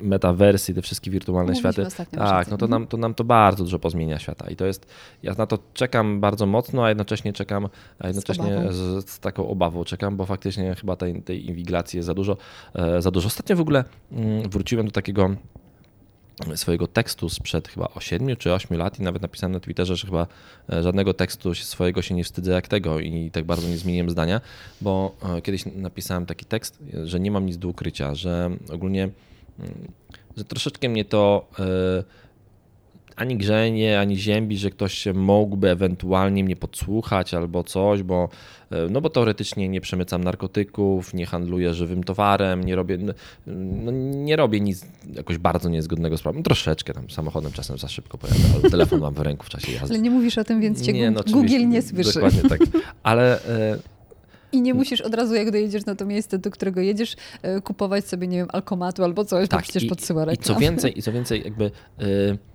[0.00, 3.78] metawersy, te wszystkie wirtualne Mówiliśmy światy, tak, no to nam, to nam to bardzo dużo
[3.78, 4.86] pozmienia świata i to jest,
[5.22, 8.72] ja na to czekam bardzo mocno, a jednocześnie czekam, a jednocześnie obawą.
[8.72, 12.36] z, z taką obawą czekam, bo faktycznie chyba tej, tej inwigilacji jest za dużo,
[12.74, 13.26] e, za dużo.
[13.26, 15.30] Ostatnio w ogóle mm, wróciłem do takiego
[16.54, 20.06] swojego tekstu sprzed chyba o 7 czy 8 lat i nawet napisałem na Twitterze, że
[20.06, 20.26] chyba
[20.72, 24.40] e, żadnego tekstu swojego się nie wstydzę jak tego i tak bardzo nie zmieniłem zdania,
[24.80, 29.02] bo e, kiedyś napisałem taki tekst, że nie mam nic do ukrycia, że ogólnie,
[29.58, 29.92] mm,
[30.36, 31.64] że troszeczkę mnie to e,
[33.20, 38.28] ani grzenie, ani ziębi, że ktoś się mógłby ewentualnie mnie podsłuchać albo coś, bo,
[38.70, 42.98] e, no bo teoretycznie nie przemycam narkotyków, nie handluję żywym towarem, nie robię,
[43.46, 46.42] no, nie robię nic jakoś bardzo niezgodnego z prawem.
[46.42, 49.94] Troszeczkę tam samochodem czasem za szybko pojadę, ale telefon mam w ręku w czasie jazdy.
[49.94, 52.14] Ale nie mówisz o tym, więc cię Nie, no Google nie słyszy.
[52.14, 52.60] Dokładnie tak.
[53.02, 53.78] Ale e,
[54.52, 58.04] I nie musisz od razu, jak dojedziesz na to miejsce, do którego jedziesz, e, kupować
[58.04, 61.02] sobie, nie wiem, alkomatu albo coś, bo przecież Tak, i, podsyła i co więcej, i
[61.02, 61.70] co więcej, jakby
[62.02, 62.49] y,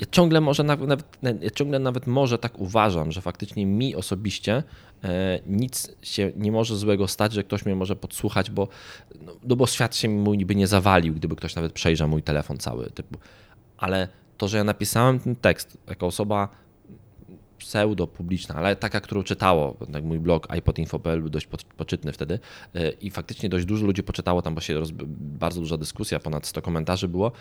[0.00, 4.62] ja ciągle może nawet, ja ciągle nawet może tak uważam, że faktycznie mi osobiście
[5.04, 8.68] e, nic się nie może złego stać, że ktoś mnie może podsłuchać, bo,
[9.22, 12.58] no, no bo świat się mój niby nie zawalił, gdyby ktoś nawet przejrzał mój telefon
[12.58, 12.90] cały.
[12.90, 13.18] Typu.
[13.78, 16.48] Ale to, że ja napisałem ten tekst jako osoba
[17.58, 22.38] pseudo publiczna, ale taka, którą czytało, tak mój blog iPodinfo.pl był dość po- poczytny wtedy
[22.74, 24.82] e, i faktycznie dość dużo ludzi poczytało tam, bo się
[25.18, 27.32] bardzo duża dyskusja, ponad 100 komentarzy było.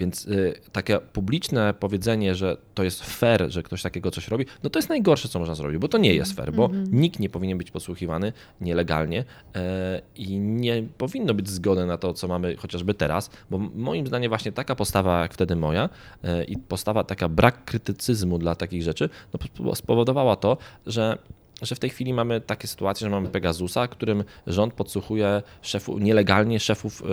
[0.00, 0.10] Mm.
[0.10, 4.70] Więc y, takie publiczne powiedzenie, że to jest fair, że ktoś takiego coś robi, no
[4.70, 7.58] to jest najgorsze, co można zrobić, bo to nie jest fair, bo nikt nie powinien
[7.58, 13.30] być podsłuchiwany nielegalnie e, i nie powinno być zgody na to, co mamy chociażby teraz,
[13.50, 15.88] bo moim zdaniem właśnie taka postawa jak wtedy moja
[16.24, 21.18] e, i postawa taka brak krytycyzmu dla takich rzeczy, no po- spowodowała to, że
[21.62, 26.60] że w tej chwili mamy takie sytuacje, że mamy Pegasusa, którym rząd podsłuchuje szefu, nielegalnie
[26.60, 27.04] szefów y,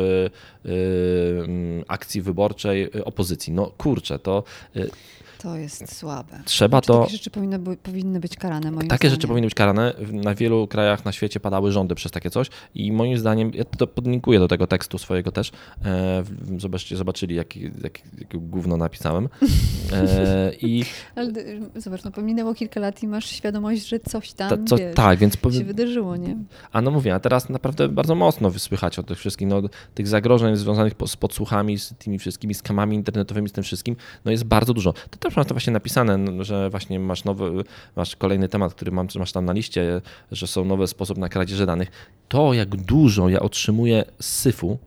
[0.70, 3.54] y, mm, akcji wyborczej y, opozycji.
[3.54, 4.44] No kurczę, to
[5.38, 6.40] To jest słabe.
[6.46, 7.00] trzeba Czy to...
[7.00, 9.16] Takie rzeczy powinny, by- powinny być karane, moim Takie zdaniem.
[9.16, 9.94] rzeczy powinny być karane.
[10.12, 13.88] Na wielu krajach na świecie padały rządy przez takie coś i moim zdaniem, ja to
[13.88, 15.52] podlinkuję do tego tekstu swojego też,
[15.86, 16.24] e,
[16.58, 19.30] zobaczcie, zobaczyli jaki, jak, jakie gówno napisałem.
[19.94, 24.50] E, I Ale y, zobacz, no pominęło kilka lat i masz świadomość, że coś tam,
[24.50, 26.38] ta, co, wiesz, tak, więc się powiem, wydarzyło, nie?
[26.72, 29.62] A no mówię, a teraz naprawdę bardzo mocno wysłychać o tych wszystkich, no,
[29.94, 33.96] tych zagrożeń związanych z podsłuchami, z tymi wszystkimi skamami internetowymi, z tym wszystkim,
[34.26, 34.94] no jest bardzo dużo.
[35.20, 37.64] To też masz to właśnie napisane, n- że właśnie masz nowy,
[37.96, 41.66] masz kolejny temat, który mam, masz tam na liście, że są nowe sposoby na kradzieże
[41.66, 41.92] danych.
[42.30, 44.78] To, jak dużo ja otrzymuję z syfu,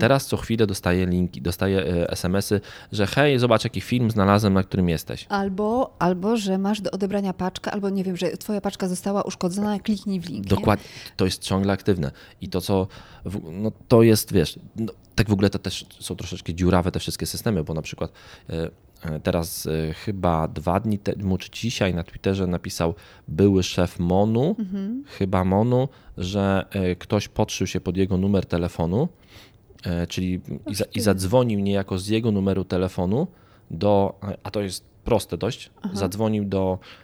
[0.00, 2.60] teraz co chwilę dostaję linki, dostaję e, SMS-y,
[2.92, 5.26] że hej, zobacz jaki film znalazłem, na którym jesteś.
[5.28, 9.78] Albo, albo, że masz do odebrania paczkę, albo nie wiem, że twoja paczka została uszkodzona,
[9.78, 10.44] kliknij w link.
[10.44, 10.48] nie?
[10.50, 10.84] Dokładnie,
[11.16, 12.10] to jest ciągle aktywne.
[12.40, 12.86] I to, co,
[13.52, 17.26] no to jest, wiesz, no, tak w ogóle to też są troszeczkę dziurawe te wszystkie
[17.26, 18.12] systemy, bo na przykład
[18.50, 18.70] e,
[19.22, 22.94] teraz e, chyba dwa dni temu, czy dzisiaj na Twitterze napisał
[23.28, 24.56] były szef MONU,
[25.06, 25.88] chyba MONU,
[26.18, 29.08] że e, ktoś podszył się pod jego numer telefonu,
[29.84, 33.26] e, czyli i, za, i zadzwonił niejako z jego numeru telefonu
[33.70, 36.78] do, a to jest proste dość, zadzwonił do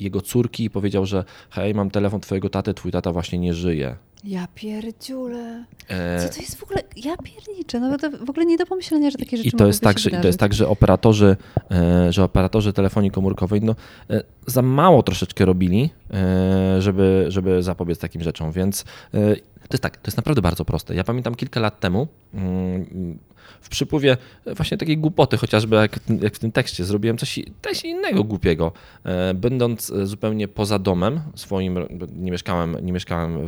[0.00, 3.96] jego córki i powiedział, że hej, mam telefon twojego taty, twój tata właśnie nie żyje.
[4.24, 5.64] Ja pierdziule.
[5.88, 6.82] E, Co to jest w ogóle?
[6.96, 7.80] Ja pierniczę.
[7.80, 10.10] No to w ogóle nie do pomyślenia, że takie rzeczy I to jest tak, się
[10.10, 11.36] że, i to jest tak, że operatorzy,
[11.70, 13.74] e, że operatorzy telefonii komórkowej no,
[14.10, 18.84] e, za mało troszeczkę robili, e, żeby, żeby zapobiec takim rzeczom, więc
[19.14, 19.36] e,
[19.68, 20.94] to jest tak, to jest naprawdę bardzo proste.
[20.94, 23.18] Ja pamiętam kilka lat temu mm,
[23.60, 28.24] w przypływie właśnie takiej głupoty, chociażby jak, jak w tym tekście, zrobiłem coś, coś innego
[28.24, 28.72] głupiego.
[29.04, 31.78] E, Będąc e, zupełnie poza domem swoim,
[32.16, 33.38] nie mieszkałem, nie mieszkałem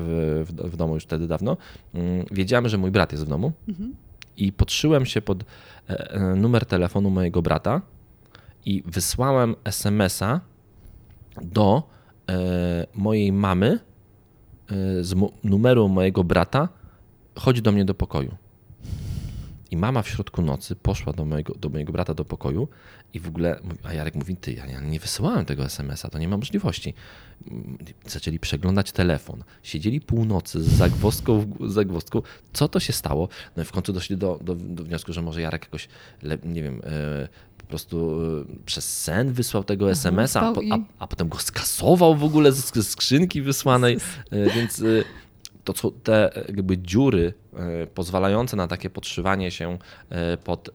[0.44, 1.56] w, w, domu już wtedy dawno,
[1.94, 3.52] mm, wiedziałem, że mój brat jest w domu
[4.36, 5.42] i podszyłem się pod
[5.90, 7.82] e, e, numer telefonu mojego brata
[8.64, 10.40] i wysłałem SMS-a
[11.42, 11.82] do
[12.28, 13.85] e, mojej mamy e,
[15.00, 16.68] z mu- numeru mojego brata,
[17.38, 18.34] chodź do mnie do pokoju.
[19.70, 22.68] I mama w środku nocy poszła do mojego, do mojego brata do pokoju
[23.14, 26.36] i w ogóle, a Jarek mówi, ty, ja nie- wysyłałem tego SMS-a, to nie ma
[26.36, 26.94] możliwości.
[27.50, 32.22] Mm, Zaczęli przeglądać telefon, siedzieli północy z zagwozdką, w- z zagwozdką.
[32.52, 33.28] co to się stało?
[33.56, 35.88] No i w końcu doszli do, do, do wniosku, że może Jarek jakoś,
[36.44, 37.28] nie wiem, e,
[37.66, 42.24] po prostu e, przez sen wysłał tego SMS-a, a, a, a potem go skasował w
[42.24, 43.96] ogóle ze sk- skrzynki wysłanej,
[44.30, 44.80] E, więc...
[44.80, 44.84] e,
[45.64, 47.34] to co te jakby dziury
[47.94, 49.78] pozwalające na takie podszywanie się
[50.44, 50.70] pod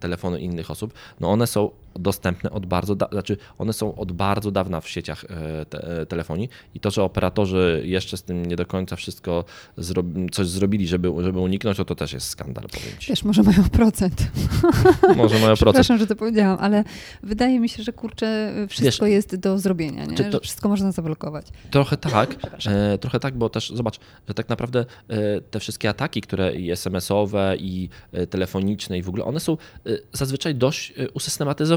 [0.00, 4.50] telefony innych osób, no one są dostępne od bardzo, da- znaczy one są od bardzo
[4.50, 8.56] dawna w sieciach e, te, e, telefonii i to, że operatorzy jeszcze z tym nie
[8.56, 9.44] do końca wszystko
[9.76, 10.02] zro,
[10.32, 13.08] coś zrobili, żeby, żeby uniknąć, to, to też jest skandal, powiem ci.
[13.08, 14.22] Wiesz, może mają procent.
[15.16, 15.56] Może mają procent.
[15.56, 16.84] Przepraszam, że to powiedziałam, ale
[17.22, 20.16] wydaje mi się, że kurczę, wszystko jest do zrobienia, nie?
[20.30, 21.46] to- wszystko można zablokować.
[21.70, 26.20] Trochę tak, e, trochę tak, bo też zobacz, że tak naprawdę e, te wszystkie ataki,
[26.20, 29.56] które i SMS-owe, i e, telefoniczne, i w ogóle, one są e,
[30.12, 31.08] zazwyczaj dość e,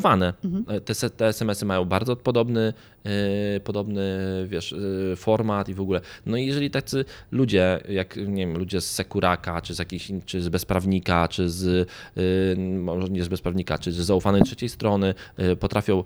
[0.06, 0.34] usystematyzowane.
[0.68, 2.74] E, Te, te SMS-y mają bardzo podobny,
[3.06, 4.04] e, podobny
[4.48, 6.02] wiesz, e, format i w ogóle.
[6.26, 10.22] No i jeżeli tacy ludzie, jak nie wiem, ludzie z Sekuraka, czy z jakiejś, in-
[10.26, 15.14] czy z bezprawnika, czy z, e, może nie z bezprawnika, czy z zaufanej trzeciej strony,
[15.60, 16.04] potrafią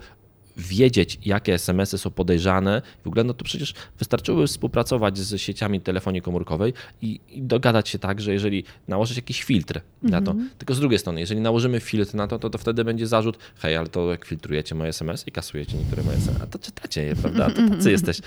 [0.60, 6.22] wiedzieć, jakie SMS-y są podejrzane w ogóle, no to przecież wystarczyłoby współpracować z sieciami telefonii
[6.22, 10.80] komórkowej i, i dogadać się tak, że jeżeli nałożyć jakiś filtr na to, tylko z
[10.80, 14.12] drugiej strony, jeżeli nałożymy filtr na to, to, to wtedy będzie zarzut, hej, ale to
[14.12, 17.50] jak filtrujecie moje SMS i kasujecie niektóre moje SMS, a to czytacie je, prawda?
[17.50, 18.20] To tacy jesteś.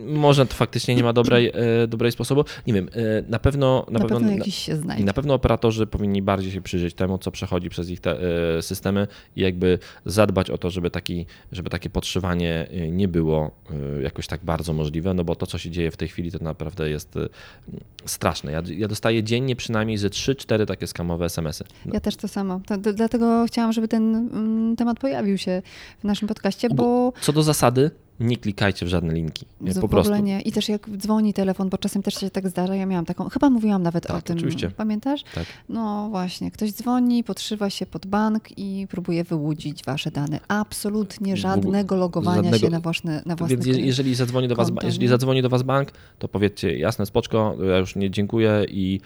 [0.00, 2.44] Może to faktycznie nie ma dobrej, e, dobrej sposobu.
[2.66, 3.86] Nie wiem, e, na pewno...
[3.90, 5.04] Na, pewno jakiś się znajdzie.
[5.04, 8.20] na pewno operatorzy powinni bardziej się przyjrzeć temu, co przechodzi przez ich te,
[8.58, 13.50] e, systemy i jakby zadbać o to, żeby, taki, żeby takie podszywanie e, nie było
[13.98, 16.38] e, jakoś tak bardzo możliwe, no bo to, co się dzieje w tej chwili, to
[16.44, 17.28] naprawdę jest e,
[18.06, 18.52] straszne.
[18.52, 21.64] Ja, ja dostaję dziennie przynajmniej ze 3-4 takie skamowe SMS-y.
[21.86, 22.60] No, Ja też to samo.
[22.66, 25.62] To, to, dlatego chciałam, żeby ten mm, temat pojawił się
[26.00, 29.46] w naszym podcaście, bo Co do zasady, nie klikajcie w żadne linki.
[29.60, 30.22] W po ogóle prostu.
[30.24, 30.40] nie.
[30.40, 33.50] I też jak dzwoni telefon, bo czasem też się tak zdarza, ja miałam taką, chyba
[33.50, 34.70] mówiłam nawet Tak, o tym, oczywiście.
[34.70, 35.22] pamiętasz?
[35.34, 35.44] Tak.
[35.68, 40.40] No właśnie, ktoś dzwoni, podszywa się pod bank i próbuje wyłudzić wasze dane.
[40.48, 44.68] Absolutnie żadnego logowania żadnego- się na własne na własne Więc je- jeżeli zadzwoni, do was,
[44.68, 49.00] konto, jeżeli zadzwoni do Was bank, to powiedzcie, jasne, spoczko, ja już nie dziękuję i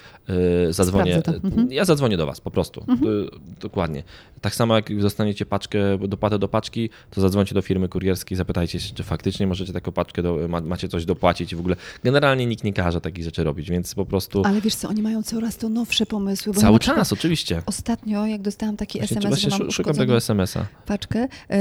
[0.68, 1.22] y, zadzwonię.
[1.22, 1.34] To.
[1.34, 1.72] Mhm.
[1.72, 2.80] Ja zadzwonię do Was po prostu.
[2.90, 4.02] Y, dokładnie.
[4.40, 8.94] Tak samo jak dostaniecie paczkę, dopłatę do paczki, to zadzwońcie do firmy kurierskiej, zapytajcie się,
[8.98, 11.76] czy faktycznie możecie taką paczkę, do, ma, macie coś dopłacić i w ogóle.
[12.04, 15.22] Generalnie nikt nie każe takich rzeczy robić, więc po prostu Ale wiesz co, oni mają
[15.22, 16.52] coraz to nowsze pomysły.
[16.52, 17.62] Bo cały czas, oczywiście.
[17.66, 20.66] Ostatnio, jak dostałam taki Właśnie, SMS, że właśnie mam szu- szukam tego SMS-a.
[20.86, 21.56] paczkę, y,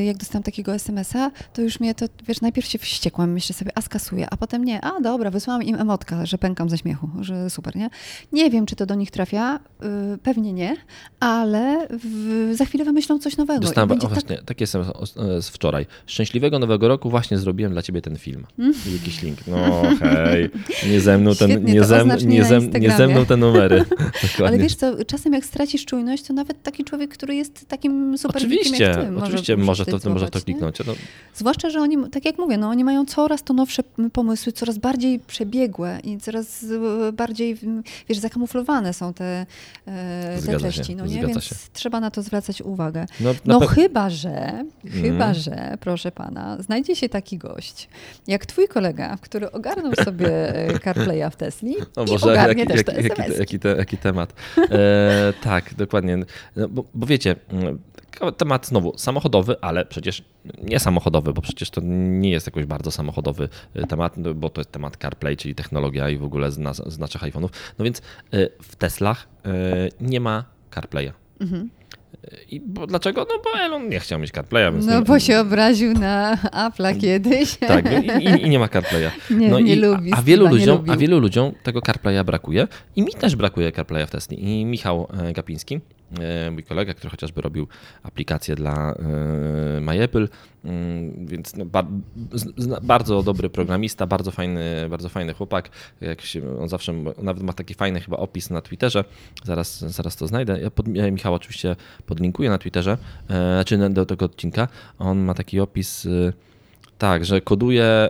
[0.00, 3.70] y, jak dostałam takiego SMS-a, to już mnie to, wiesz, najpierw się wściekłam, myślę sobie,
[3.74, 7.50] a skasuję, a potem nie, a dobra, wysłałam im emotka, że pękam ze śmiechu, że
[7.50, 7.90] super, nie?
[8.32, 9.60] Nie wiem, czy to do nich trafia,
[10.14, 10.76] y, pewnie nie,
[11.20, 13.60] ale w, za chwilę wymyślą coś nowego.
[13.60, 15.86] Będzie o tak, właśnie, takie SMS wczoraj.
[16.06, 18.46] Szczęśliwego nowego roku, właśnie zrobiłem dla ciebie ten film.
[18.58, 19.38] I jakiś link.
[19.46, 20.50] No hej,
[20.90, 23.84] nie ze mną, ten, Świetnie, nie ze, nie ze, nie ze mną te numery.
[24.46, 28.36] ale wiesz co, czasem jak stracisz czujność, to nawet taki człowiek, który jest takim super
[28.36, 30.78] Oczywiście, jak ty, oczywiście może, to, to, może to kliknąć.
[30.86, 30.94] No,
[31.34, 35.18] Zwłaszcza, że oni, tak jak mówię, no, oni mają coraz to nowsze pomysły, coraz bardziej
[35.20, 36.64] przebiegłe i coraz
[37.08, 37.56] e, bardziej,
[38.08, 39.46] wiesz, zakamuflowane są te,
[39.86, 41.26] e, te treści, no nie?
[41.26, 41.54] Więc się.
[41.72, 43.06] trzeba na to zwracać uwagę.
[43.20, 44.64] no, No pe- chyba, że,
[45.02, 45.34] chyba, Mhm.
[45.34, 47.88] że, proszę pana, znajdzie się taki gość,
[48.26, 52.72] jak twój kolega, który ogarnął sobie e, CarPlaya w Tesli O i Boże, ogarnie jaki,
[52.72, 54.34] też te jaki, jaki, te, jaki temat.
[54.70, 56.16] E, tak, dokładnie.
[56.56, 57.78] No, bo, bo wiecie, mm,
[58.36, 60.24] temat znowu samochodowy, ale przecież
[60.62, 64.60] nie samochodowy, bo przecież to nie jest jakoś bardzo samochodowy e, temat, no, bo to
[64.60, 67.48] jest temat CarPlay, czyli technologia i w ogóle z, nas, z naszych iPhone'ów.
[67.78, 68.02] No więc e,
[68.62, 69.28] w Teslach
[70.00, 70.44] nie ma
[70.74, 71.12] CarPlaya.
[71.40, 71.70] Mhm.
[72.50, 73.26] I bo, dlaczego?
[73.28, 74.72] No bo Elon nie chciał mieć CarPlaya.
[74.72, 77.56] Więc No nie, bo się obraził na Apple'a kiedyś.
[77.56, 79.10] Tak, i, i, i nie ma CarPlaya.
[79.30, 83.02] Nie, no nie i, lubi, a, wielu ludziom, a wielu ludziom tego CarPlaya brakuje i
[83.02, 84.60] mi też brakuje CarPlaya w Tesli.
[84.60, 85.80] I Michał e, Gapiński,
[86.50, 87.66] mój kolega, który chociażby robił
[88.02, 90.28] aplikację dla e, MyApple,
[90.64, 91.86] mm, więc no, ba,
[92.82, 95.68] bardzo dobry programista, bardzo fajny, bardzo fajny chłopak.
[96.00, 96.92] Jak się, on zawsze
[97.22, 99.04] nawet ma taki fajny chyba opis na Twitterze.
[99.44, 100.60] Zaraz, zaraz to znajdę.
[100.60, 102.98] Ja, pod, ja Michał oczywiście podlinkuję na Twitterze,
[103.30, 104.68] e, czy na- do tego odcinka.
[104.98, 106.06] On ma taki opis.
[106.06, 106.32] E,
[106.98, 108.08] tak, że koduje,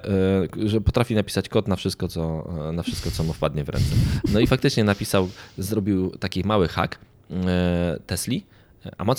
[0.64, 3.94] że potrafi napisać kod na wszystko, co, na wszystko, co mu wpadnie w ręce.
[4.32, 6.98] No i faktycznie napisał, zrobił taki mały hack
[8.06, 8.44] Tesli,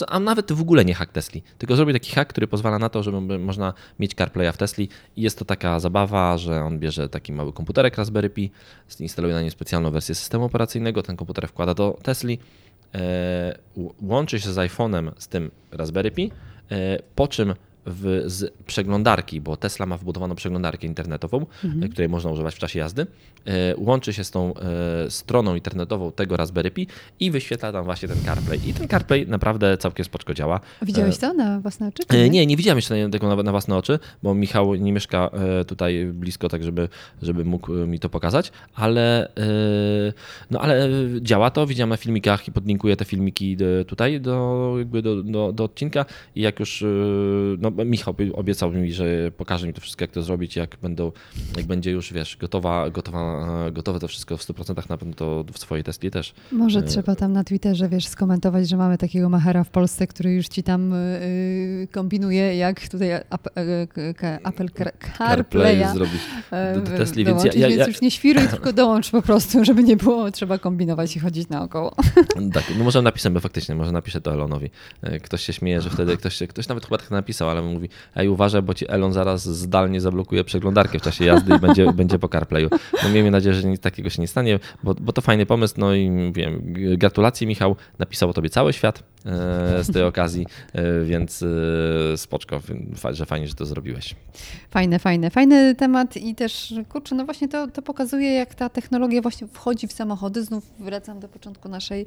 [0.08, 3.04] a, nawet w ogóle nie hack Tesli, tylko zrobił taki hack, który pozwala na to,
[3.04, 7.34] żeby można mieć CarPlaya w Tesli i jest to taka zabawa, że on bierze taki
[7.34, 8.52] mały komputerek Raspberry Pi,
[9.00, 12.40] instaluje na nim specjalną wersję systemu operacyjnego, ten komputer wkłada do Tesli,
[12.96, 13.58] e,
[14.02, 16.32] łączy się z iPhone'em z tym Raspberry Pi,
[16.72, 17.54] e, po czym
[17.90, 21.46] w, z przeglądarki, bo Tesla ma wbudowaną przeglądarkę internetową,
[21.82, 23.08] e, której można używać w czasie jazdy,
[23.46, 26.88] e, łączy się z tą e, stroną internetową tego Raspberry Pi
[27.20, 28.70] i wyświetla tam właśnie ten CarPlay.
[28.70, 30.60] I ten CarPlay naprawdę całkiem spoczko działa.
[30.82, 32.04] Widziałeś to na własne oczy?
[32.08, 35.30] czy E, Nie, nie widziałem jeszcze tego na, na własne oczy, bo Michał nie mieszka
[35.68, 36.90] tutaj blisko, tak żeby,
[37.22, 39.32] żeby mógł mi to pokazać, ale,
[40.52, 40.90] no, ale
[41.22, 45.64] działa to, widziałem na filmikach i podlinkuję te filmiki tutaj do, jakby do, do, do
[45.64, 46.84] odcinka i jak już
[47.58, 51.12] no, Michał obiecał mi, że pokaże mi to wszystko, jak to zrobić, jak będą,
[51.58, 55.46] jak będzie już, wiesz, gotowa, gotowa, e, gotowe to wszystko w 100% na pewno to
[55.54, 56.34] w swojej Tesli też.
[56.52, 60.34] Może E, trzeba tam na Twitterze, wiesz, skomentować, że mamy takiego machera w Polsce, który
[60.34, 63.50] już ci tam y, kombinuje, jak tutaj Apple,
[64.46, 68.48] Apple Car- CarPlaya zrobić e, do- do Tesli, więc ja- ja- więc już nie świruj,
[68.54, 71.96] tylko dołącz po prostu, żeby nie było trzeba kombinować i chodzić naokoło.
[72.54, 74.70] Tak, no może napiszemy faktycznie, może napiszę to Elonowi.
[75.02, 78.30] E, Ktoś się śmieje, że wtedy ktoś, ktoś nawet chyba tak napisał, ale mówi, ej
[78.30, 82.30] uważaj, bo ci Elon zaraz zdalnie zablokuje przeglądarkę w czasie jazdy i będzie, będzie po
[82.30, 82.70] CarPlayu.
[83.04, 85.94] No miejmy nadzieję, że nic takiego się nie stanie, bo, bo to fajny pomysł, no
[85.94, 91.44] i wiem, gratulacje Michał, napisał o tobie cały świat e, z tej okazji, e, więc
[92.14, 92.62] e, spoczko,
[93.12, 94.16] że fajnie, że to zrobiłeś.
[94.72, 99.22] Fajne, fajne, fajny temat i też, kurczę, no właśnie to, to pokazuje, jak ta technologia
[99.22, 100.44] właśnie wchodzi w samochody.
[100.44, 102.06] Znów wracam do początku naszej,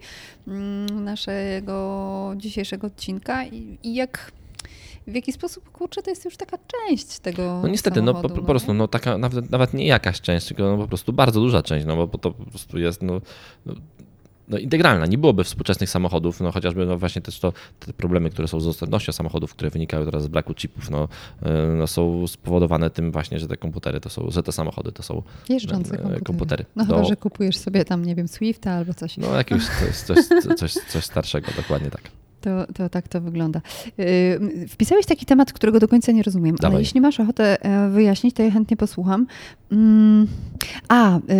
[0.48, 4.32] mm, naszego dzisiejszego odcinka i, i jak
[5.06, 8.42] w jaki sposób, kurczę, to jest już taka część tego No niestety, no po, po
[8.42, 11.86] prostu, no taka nawet, nawet nie jakaś część, tylko no po prostu bardzo duża część,
[11.86, 13.20] no bo to po prostu jest no,
[13.66, 13.74] no,
[14.48, 15.06] no integralna.
[15.06, 18.64] Nie byłoby współczesnych samochodów, no chociażby no właśnie też to, te problemy, które są z
[18.64, 21.08] dostępnością samochodów, które wynikają teraz z braku chipów, no,
[21.42, 25.02] y, no są spowodowane tym właśnie, że te komputery to są, że te samochody to
[25.02, 26.24] są Jeżdżące e, komputery.
[26.24, 26.64] komputery.
[26.76, 29.16] No chyba, Do- że kupujesz sobie tam, nie wiem, Swifta albo coś.
[29.16, 30.26] No jakiegoś coś, coś,
[30.58, 32.21] coś, coś starszego, dokładnie tak.
[32.42, 33.60] To, to tak to wygląda.
[33.98, 36.82] Yy, Wpisałeś taki temat, którego do końca nie rozumiem, ale Dawaj.
[36.82, 39.26] jeśli masz ochotę e, wyjaśnić, to ja chętnie posłucham.
[39.72, 40.26] Mm,
[40.88, 41.34] A, yy,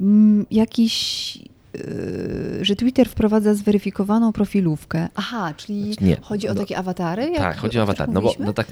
[0.00, 5.08] mm, jakiś, yy, że Twitter wprowadza zweryfikowaną profilówkę.
[5.14, 7.22] Aha, czyli Nie, chodzi o no, takie awatary?
[7.22, 8.08] jak Tak, chodzi o których awatar.
[8.08, 8.66] No bo no tak.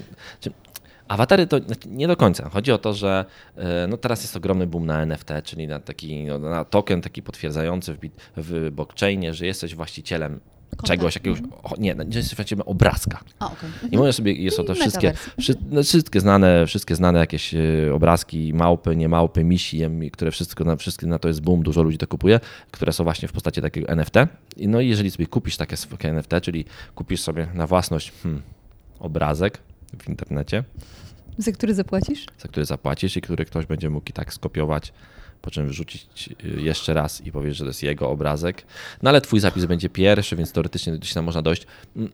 [1.07, 2.49] Awatary to znaczy, nie do końca.
[2.49, 6.23] Chodzi o to, że e, no teraz jest ogromny boom na NFT, czyli na taki
[6.23, 7.99] no, na token taki potwierdzający w,
[8.37, 10.39] w blockchainie, że jesteś właścicielem.
[10.83, 13.19] Czegoś, jakiegoś, o, nie, że jesteś właścicielem obrazka.
[13.39, 13.69] A, okej.
[13.91, 18.53] I możesz sobie, są to wszystkie, wszy, no, wszystkie znane, wszystkie znane jakieś e, obrazki,
[18.53, 19.81] małpy, nie małpy, misi,
[20.11, 22.39] które wszystko na, wszystkie na to jest boom, dużo ludzi to kupuje,
[22.71, 24.15] które są właśnie w postaci takiego NFT.
[24.57, 28.41] I No i jeżeli sobie kupisz takie swoje NFT, czyli kupisz sobie na własność hmm,
[28.99, 29.59] obrazek
[29.99, 30.63] w internecie,
[31.37, 32.25] Za który zapłacisz?
[32.37, 34.93] za który zapłacisz i który ktoś będzie mógł i tak skopiować,
[35.43, 38.63] po czym wrzucić y, jeszcze raz i powiesz, że to jest jego obrazek.
[39.01, 41.67] No ale twój zapis będzie pierwszy, więc teoretycznie gdzieś tam można dojść.
[41.95, 42.11] Mm,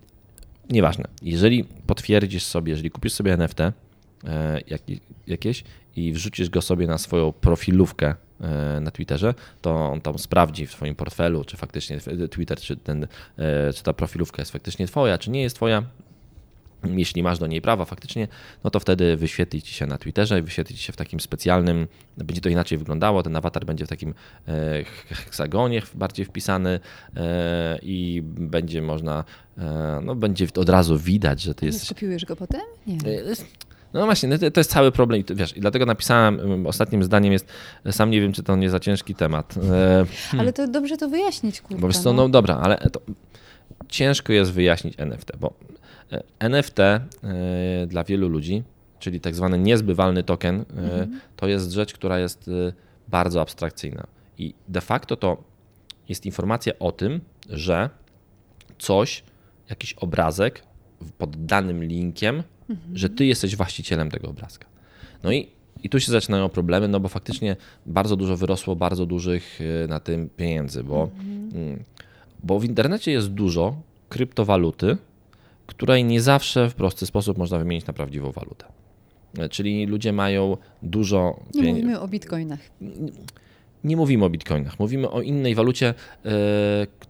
[0.69, 1.05] Nieważne.
[1.21, 3.73] Jeżeli potwierdzisz sobie, jeżeli kupisz sobie NFT e,
[4.67, 5.63] jaki- jakieś
[5.95, 10.71] i wrzucisz go sobie na swoją profilówkę e, na Twitterze, to on tam sprawdzi w
[10.71, 11.99] swoim portfelu, czy faktycznie
[12.31, 15.83] Twitter, czy, ten, e, czy ta profilówka jest faktycznie twoja, czy nie jest twoja.
[16.83, 18.27] Jeśli masz do niej prawa faktycznie,
[18.63, 21.87] no to wtedy wyświetli ci się na Twitterze, wyświetli ci się w takim specjalnym,
[22.17, 24.13] będzie to inaczej wyglądało, ten awatar będzie w takim
[24.47, 26.79] e, heksagonie bardziej wpisany
[27.15, 29.23] e, i będzie można,
[29.57, 32.61] e, no będzie od razu widać, że ty Nie jesteś skopiujesz go potem?
[32.87, 32.97] Nie.
[33.93, 37.47] No właśnie, no to, jest cały problem i wiesz, i dlatego napisałem, ostatnim zdaniem jest,
[37.91, 39.55] sam nie wiem, czy to nie za ciężki temat.
[40.39, 41.81] Ale to dobrze to wyjaśnić, kurczę.
[41.81, 43.01] bo wiesz co, no dobra, ale to
[43.87, 45.53] ciężko jest wyjaśnić NFT, bo
[46.39, 47.03] NFT e,
[47.87, 48.63] dla wielu ludzi,
[48.99, 51.19] czyli tak zwany niezbywalny token, e, Mhm.
[51.35, 52.73] to jest rzecz, która jest e,
[53.07, 54.07] bardzo abstrakcyjna.
[54.37, 55.43] I de facto to
[56.09, 57.89] jest informacja o tym, że
[58.79, 59.23] coś,
[59.69, 60.63] jakiś obrazek
[61.17, 62.43] pod danym linkiem,
[62.93, 64.67] że ty jesteś właścicielem tego obrazka.
[65.23, 65.47] No i,
[65.83, 67.55] i tu się zaczynają problemy, no bo faktycznie
[67.85, 71.09] bardzo dużo wyrosło bardzo dużych na tym pieniędzy, bo,
[71.53, 71.83] mm,
[72.43, 74.97] bo w internecie jest dużo kryptowaluty,
[75.69, 78.65] której nie zawsze w prosty sposób można wymienić na prawdziwą walutę.
[79.39, 81.81] E, Czyli ludzie mają dużo Nie pieniędzy.
[81.81, 82.59] mówimy o bitcoinach.
[83.83, 85.93] Nie mówimy o bitcoinach, mówimy o innej walucie,
[86.99, 87.05] k-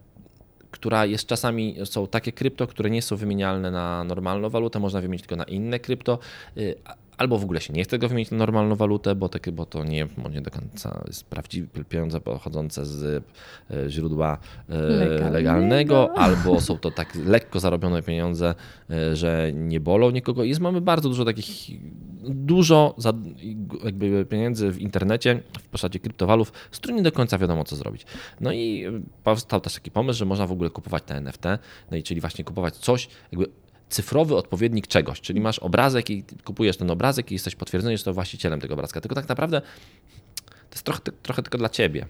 [0.72, 5.22] która jest czasami, są takie krypto, które nie są wymienialne na normalną walutę, można wymienić
[5.22, 6.20] tylko na inne krypto,
[6.86, 9.66] a- albo w ogóle się nie chce go wymienić na normalną walutę, bo, te, bo
[9.66, 13.24] to nie, bo nie do końca jest prawdziwe pieniądze pochodzące z
[13.72, 14.38] e, źródła
[14.70, 15.34] e, Legalnego.
[15.34, 18.56] legalnego, albo są to tak lekko zarobione pieniądze,
[18.90, 20.44] e, że nie bolą nikogo.
[20.44, 21.80] Jest, mamy bardzo dużo takich,
[22.24, 23.14] dużo za,
[23.84, 28.06] jakby pieniędzy w internecie w postaci kryptowalut, z którymi nie do końca wiadomo, co zrobić.
[28.42, 28.86] No i
[29.24, 31.44] powstał też taki pomysł, że można w ogóle kupować te NFT,
[31.92, 33.50] no i czyli właśnie kupować coś, jakby
[33.90, 38.14] cyfrowy odpowiednik czegoś, czyli masz obrazek i kupujesz ten obrazek i jesteś potwierdzony, że to
[38.14, 39.02] właścicielem tego obrazka.
[39.02, 39.62] Tylko tak naprawdę
[40.70, 42.06] to jest trochę, trochę tylko dla ciebie.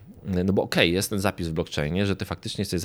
[0.45, 2.81] No bo okej, jest ten zapis w blockchainie, że ty faktycznie jesteś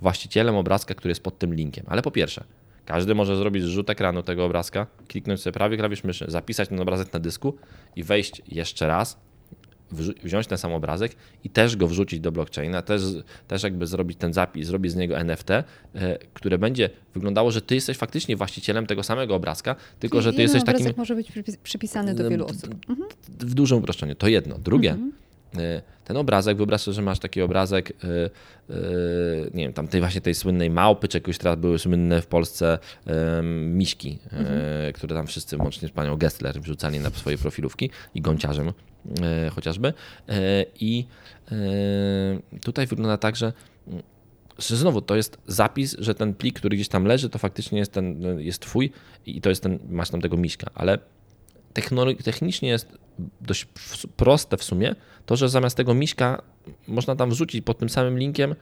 [0.00, 1.84] właścicielem obrazka, który jest pod tym linkiem.
[1.88, 2.44] Ale po pierwsze,
[2.84, 7.12] każdy może zrobić zrzut ekranu tego obrazka, kliknąć sobie prawy klawisz myszy, zapisać ten obrazek
[7.12, 7.56] na dysku
[7.96, 9.18] i wejść jeszcze raz,
[10.24, 13.02] wziąć ten sam obrazek i też go wrzucić do blockchaina, też,
[13.48, 15.64] też jakby zrobić ten zapis, zrobić z niego NFT, e,
[16.34, 20.62] które będzie wyglądało, że ty jesteś faktycznie właścicielem tego samego obrazka, tylko że ty jesteś
[20.62, 22.74] obrazek takim może być przypis- przypisany do wielu osób.
[22.88, 23.08] Mhm.
[23.28, 24.14] w dużym uproszczeniu.
[24.14, 24.58] To jedno.
[24.58, 24.96] Drugie,
[25.54, 25.58] y,
[26.04, 28.30] ten obrazek, wyobraź sobie, że masz taki obrazek, y,
[29.54, 32.78] nie wiem, tam tej właśnie tej słynnej małpy, czy jakoś teraz były słynne w Polsce
[33.52, 34.18] miśki,
[34.88, 38.72] y, które tam wszyscy, łącznie z panią Gessler, wrzucali na swoje profilówki i gąciarzem
[39.54, 39.88] chociażby.
[39.88, 40.32] Y,
[40.80, 41.04] I
[41.52, 43.52] y, tutaj wygląda tak, że
[44.58, 47.92] że znowu to jest zapis, że ten plik, który gdzieś tam leży, to faktycznie jest
[47.92, 48.90] ten, jest twój
[49.26, 50.98] i to jest ten, masz tam tego miśka, ale
[52.24, 52.98] technicznie jest
[53.40, 53.66] dość
[54.16, 54.94] proste w sumie
[55.26, 56.42] to, że zamiast tego miśka
[56.88, 58.54] można tam wrzucić pod tym samym linkiem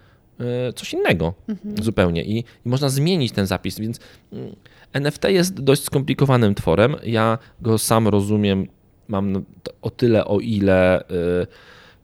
[0.74, 1.34] coś innego
[1.82, 4.00] zupełnie I, i można zmienić ten zapis, więc
[4.32, 4.56] mm,
[4.92, 6.96] NFT jest dość skomplikowanym tworem.
[7.04, 8.68] Ja go sam rozumiem,
[9.08, 9.42] mam no
[9.82, 11.46] o tyle, o ile y,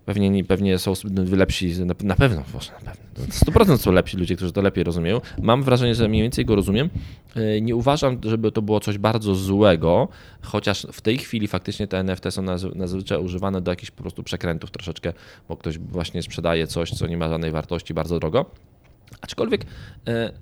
[0.07, 0.93] pewnie, nie- pewnie są
[1.37, 1.73] lepsi,
[2.05, 3.23] na, pewno, może na pewno, to
[3.53, 5.21] 100% są lepsi ludzie, którzy to lepiej rozumieją.
[5.43, 6.91] Mam wrażenie, że mniej więcej go rozumiem.
[7.37, 10.09] Y, Nie uważam, żeby to było coś bardzo złego,
[10.43, 14.23] chociaż w tej chwili faktycznie te NFT są naz- nazwyczaj używane do jakichś po prostu
[14.23, 15.13] przekrętów troszeczkę,
[15.49, 18.47] bo ktoś właśnie sprzedaje coś, co nie ma żadnej wartości bardzo drogo.
[19.21, 19.65] Aczkolwiek
[20.09, 20.33] e,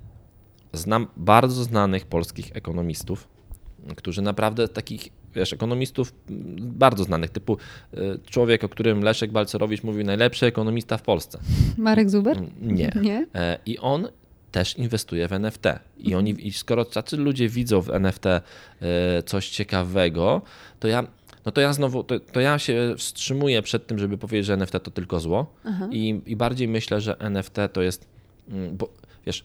[0.72, 3.28] znam bardzo znanych polskich ekonomistów,
[3.96, 7.56] którzy naprawdę takich, wiesz, ekonomistów mm, bardzo znanych, typu
[7.94, 7.98] e,
[8.30, 11.38] człowiek, o którym Leszek Balcerowicz mówił, najlepszy ekonomista w Polsce.
[11.78, 12.36] Marek Zuber?
[12.36, 12.92] Mm, Nie.
[13.02, 13.26] Nie?
[13.34, 14.08] E, I on
[14.52, 15.64] też inwestuje w NFT.
[15.98, 18.42] I, oni, I skoro tacy ludzie widzą w NFT e,
[19.26, 20.42] coś ciekawego,
[20.80, 21.06] to ja,
[21.46, 24.72] no to ja znowu, to, to ja się wstrzymuję przed tym, żeby powiedzieć, że NFT
[24.82, 25.54] to tylko zło.
[25.90, 28.08] I, I bardziej myślę, że NFT to jest,
[28.48, 28.88] mm, bo
[29.26, 29.44] wiesz,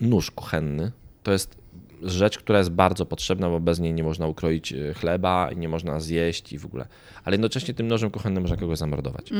[0.00, 1.62] nóż kuchenny to jest
[2.02, 5.68] rzecz, która jest bardzo potrzebna, bo bez niej nie można ukroić e, chleba i nie
[5.68, 6.86] można zjeść i w ogóle.
[7.24, 9.30] Ale jednocześnie tym nożem kuchennym można kogoś zamordować.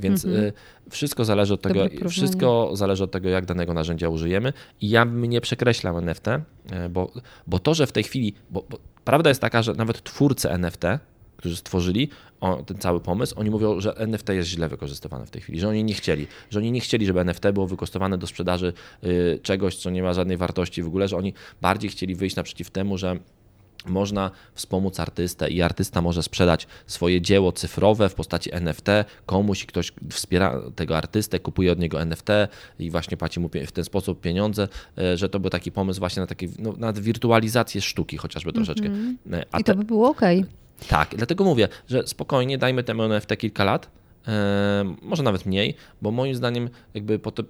[0.00, 0.52] Więc y,
[0.90, 4.52] wszystko zależy od tego, wszystko zależy od tego, jak danego narzędzia użyjemy.
[4.80, 6.42] I ja bym nie przekreślał NFT, e,
[6.90, 7.12] bo,
[7.46, 10.84] bo to, że w tej chwili, bo, bo prawda jest taka, że nawet twórcy NFT,
[11.42, 12.08] którzy stworzyli
[12.66, 15.84] ten cały pomysł, oni mówią, że NFT jest źle wykorzystywane w tej chwili, że oni
[15.84, 18.72] nie chcieli, że oni nie chcieli, żeby NFT było wykorzystywane do sprzedaży
[19.04, 22.70] y, czegoś, co nie ma żadnej wartości w ogóle, że oni bardziej chcieli wyjść naprzeciw
[22.70, 23.16] temu, że
[23.86, 28.86] można wspomóc artystę i artysta może sprzedać swoje dzieło cyfrowe w postaci NFT
[29.26, 32.28] komuś i ktoś wspiera tego artystę, kupuje od niego NFT
[32.78, 34.68] i właśnie płaci mu w ten sposób pieniądze,
[34.98, 38.88] e, że to był taki pomysł właśnie na, taki, no, na wirtualizację sztuki chociażby troszeczkę.
[39.32, 40.44] E, A I to by było okej.
[40.88, 43.90] tak, dlatego mówię, że spokojnie dajmy temu NFT kilka lat,
[44.28, 47.42] e, może nawet mniej, bo moim zdaniem jakby po te,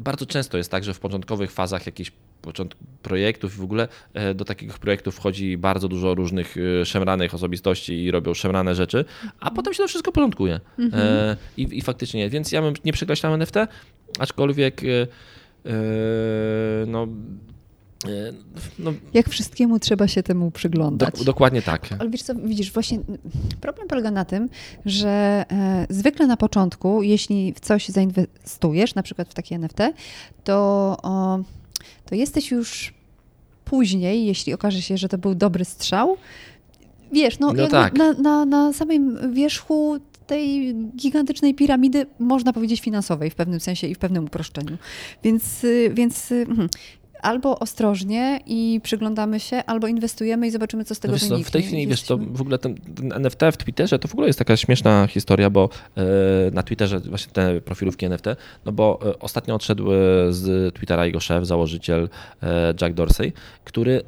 [0.00, 2.12] bardzo często jest tak, że w początkowych fazach jakichś
[2.42, 7.34] począt- projektów i w ogóle e, do takich projektów wchodzi bardzo dużo różnych e, szemranych
[7.34, 9.04] osobistości i robią szemrane rzeczy,
[9.40, 10.60] a potem się to wszystko porządkuje.
[10.92, 13.54] E, i, I faktycznie, więc ja bym nie przekreślał NFT,
[14.18, 15.06] aczkolwiek e,
[16.86, 17.06] no,
[18.78, 21.24] no Jak wszystkiemu trzeba się temu do, przyglądać.
[21.24, 21.88] dokładnie tak.
[21.98, 22.98] Ale wiesz co, widzisz, właśnie
[23.60, 24.48] problem polega na tym,
[24.84, 29.78] że e, zwykle na początku, jeśli w coś zainwestujesz, na przykład w takie NFT,
[30.44, 30.54] to,
[31.02, 31.38] o,
[32.04, 32.94] to jesteś już
[33.64, 36.16] później, jeśli okaże się, że to był dobry strzał,
[37.12, 37.94] wiesz, no, No tak.
[37.94, 43.94] na, na, na samym wierzchu tej gigantycznej piramidy, można powiedzieć finansowej w pewnym sensie i
[43.94, 44.76] w pewnym uproszczeniu.
[45.24, 46.68] Więc, y, więc y, mhm.
[47.22, 51.44] Albo ostrożnie i przyglądamy się, albo inwestujemy i zobaczymy, co z tego no wiesz, wyniknie.
[51.44, 54.26] w tej chwili, wiesz, to w ogóle ten, ten NFT w Twitterze to w ogóle
[54.26, 56.02] jest taka śmieszna historia, bo e,
[56.52, 58.26] na Twitterze właśnie te profilówki NFT,
[58.64, 59.96] no bo e, ostatnio odszedł e,
[60.30, 62.08] z Twittera jego szef, założyciel
[62.80, 63.32] Jack Dorsey,
[63.64, 64.02] który,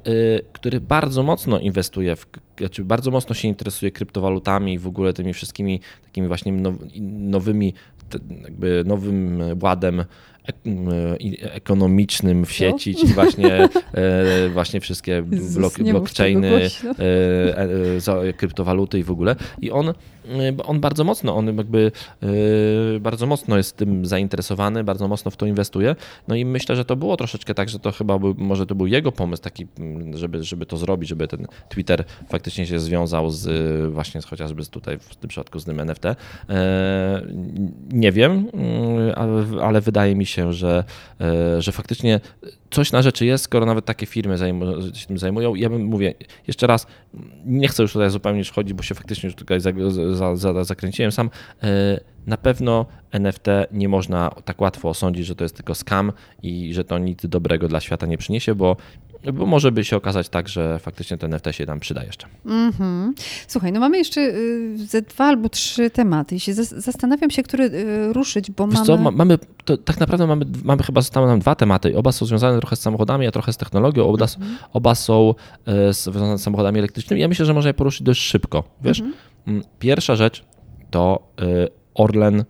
[0.52, 2.26] który bardzo mocno inwestuje w
[2.58, 7.74] znaczy bardzo mocno się interesuje kryptowalutami i w ogóle tymi wszystkimi takimi właśnie now, nowymi,
[8.42, 10.04] jakby nowym ładem
[11.40, 15.22] ekonomicznym w sieci, czyli właśnie, e, właśnie wszystkie
[15.56, 16.68] blok, blockchainy,
[16.98, 17.58] e,
[18.08, 19.36] e, kryptowaluty i w ogóle.
[19.60, 19.92] I on,
[20.64, 25.46] on bardzo mocno, on jakby e, bardzo mocno jest tym zainteresowany, bardzo mocno w to
[25.46, 25.96] inwestuje.
[26.28, 28.86] No i myślę, że to było troszeczkę tak, że to chyba był, może to był
[28.86, 33.92] jego pomysł taki, m, żeby, żeby to zrobić, żeby ten Twitter faktycznie się związał z
[33.92, 36.04] właśnie z, chociażby tutaj w tym przypadku z tym NFT.
[36.06, 36.16] E,
[37.92, 40.84] Nie wiem, mm, ale, ale wydaje mi się, że,
[41.20, 42.20] e, że faktycznie
[42.74, 45.54] coś na rzeczy jest, skoro nawet takie firmy zajmu- się tym zajmują.
[45.54, 46.14] Ja bym mówię
[46.46, 46.86] jeszcze raz,
[47.46, 49.70] nie chcę już tutaj zupełnie już chodzić, bo się faktycznie już tutaj za,
[50.12, 51.30] za, za, zakręciłem sam.
[51.62, 56.12] E, Na pewno NFT nie można tak łatwo osądzić, że to jest tylko scam
[56.42, 58.76] i że to nic dobrego dla świata nie przyniesie, bo,
[59.32, 62.26] bo może by się okazać tak, że faktycznie ten NFT się nam przyda jeszcze.
[62.46, 63.14] Mhm.
[63.48, 68.50] Słuchaj, no mamy jeszcze y, ze dwa albo trzy tematy zastanawiam się, który y, ruszyć,
[68.50, 68.86] bo Wiesz mamy...
[68.86, 71.98] co, ma, mamy, to, tak naprawdę mamy, mamy chyba zostały nam dwa tematy.
[71.98, 74.04] Oba są związane trochę z samochodami, a trochę z technologią.
[74.04, 74.26] Oba,
[74.72, 75.34] oba są
[75.66, 77.20] e, związane z samochodami elektrycznymi.
[77.20, 78.64] Ja myślę, że można je poruszyć dość szybko.
[78.82, 79.02] Wiesz,
[79.46, 80.44] Mm, pierwsza rzecz
[80.90, 81.28] to
[81.94, 82.44] Orlen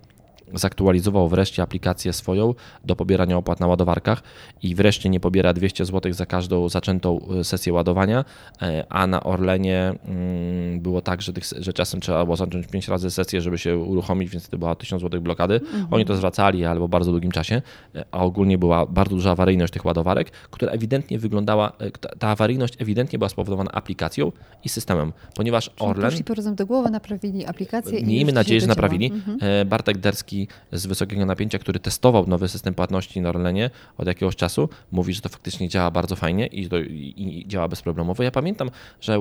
[0.54, 4.22] zaktualizował wreszcie aplikację swoją do pobierania opłat na ładowarkach
[4.62, 8.24] i wreszcie nie pobiera 200 zł za każdą zaczętą e, sesję ładowania,
[8.62, 12.88] e, a na Orlenie mm, było tak, że, tych, że czasem trzeba było zacząć 5
[12.88, 15.60] razy sesję, żeby się uruchomić, więc to była 1000 zł blokady.
[15.90, 17.62] Oni to zwracali, ale po bardzo długim czasie,
[17.94, 22.74] e, a ogólnie była bardzo duża awaryjność tych ładowarek, która ewidentnie wyglądała, ta, ta awaryjność
[22.82, 24.32] ewidentnie była spowodowana aplikacją
[24.64, 26.10] i systemem, ponieważ Orlen...
[26.10, 29.06] Poszli po do głowy, naprawili aplikację i Miejmy nadzieję, że naprawili.
[29.06, 29.68] Mhm.
[29.68, 34.68] Bartek Derski z wysokiego napięcia, który testował nowy system płatności na Orlenie od jakiegoś czasu,
[34.92, 38.22] mówi, że to faktycznie działa bardzo fajnie i, to, i, działa bezproblemowo.
[38.22, 38.70] Ja pamiętam,
[39.00, 39.18] że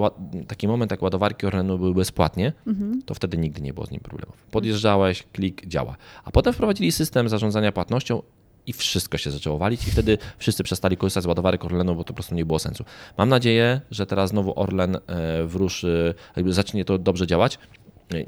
[0.48, 3.02] taki moment, jak ładowarki Orlenu były bezpłatnie, Mhm.
[3.06, 4.36] to wtedy nigdy nie było z nim problemów.
[4.52, 5.98] Podjeżdżałeś, klik, działa.
[6.24, 8.22] A potem wprowadzili system zarządzania płatnością
[8.68, 12.08] i wszystko się zaczęło walić i wtedy wszyscy przestali korzystać z ładowarek Orlenu, bo to
[12.08, 12.86] po prostu nie było sensu.
[13.18, 15.00] Mam nadzieję, że teraz znowu Orlen e,
[15.44, 17.60] wruszy, jakby zacznie to dobrze działać.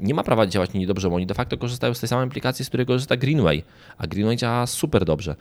[0.00, 2.68] Nie ma prawa działać niedobrze, bo oni de facto korzystają z tej samej aplikacji, z
[2.68, 3.62] której korzysta Greenway,
[3.98, 5.36] a Greenway działa super dobrze.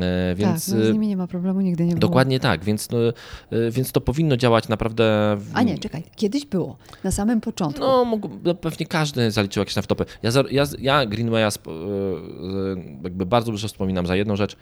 [0.00, 2.00] E, Więc tak, no, z e, nimi nie ma problemu, nigdy nie było.
[2.00, 5.36] dokładnie tak, więc, no, e, więc to powinno działać naprawdę.
[5.38, 7.80] W, A nie, czekaj, kiedyś było, na samym początku.
[7.80, 10.04] no, mógł, no pewnie każdy zaliczył jakieś naftopy.
[10.22, 11.50] Ja, ja, ja Greenwaya
[13.04, 14.56] jakby bardzo dużo wspominam za jedną rzecz.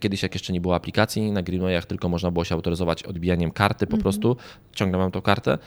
[0.00, 3.86] Kiedyś jak jeszcze nie było aplikacji, na Greenwayach tylko można było się autoryzować odbijaniem karty
[3.86, 4.36] po prostu.
[4.72, 5.58] Ciągle mam tą kartę.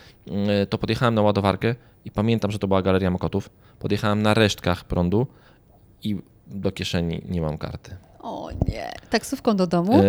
[0.70, 1.76] To podjechałem na ładowarkę
[2.06, 3.50] i pamiętam, że to była Galeria Mokotów.
[3.80, 5.28] Podjechałem na resztkach prądu
[6.04, 7.97] i do kieszeni nie mam karty.
[8.20, 10.02] O nie, taksówką do domu?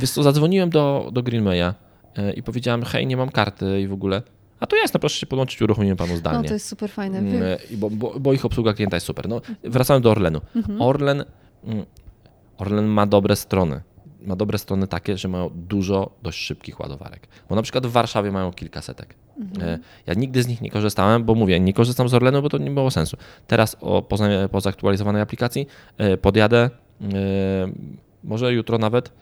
[0.00, 1.74] E, co, zadzwoniłem do, do Greenwaya
[2.16, 4.22] e, i powiedziałem, hej, nie mam karty i w ogóle.
[4.60, 6.48] A to jasne, proszę się podłączyć, uruchomimy panu no zdalnie.
[6.48, 7.18] to jest super fajne.
[7.18, 9.28] Mm, Bo, bo, bo ich obsługa klienta jest super.
[9.28, 10.40] No, wracając do Orlenu.
[10.78, 11.24] Orlen,
[11.64, 11.86] mm,
[12.58, 13.80] Orlen ma dobre strony.
[14.20, 17.28] Ma dobre strony takie, że mają dużo dość szybkich ładowarek.
[17.48, 19.14] Bo na przykład w Warszawie mają kilka setek.
[19.60, 22.58] E, Ja nigdy z nich nie korzystałem, bo mówię, nie korzystam z Orlenu, bo to
[22.58, 23.16] nie było sensu.
[23.46, 24.16] Teraz o, po,
[24.50, 25.66] po zaktualizowanej aplikacji
[25.98, 27.08] e, podjadę, e,
[28.24, 29.12] może jutro nawet,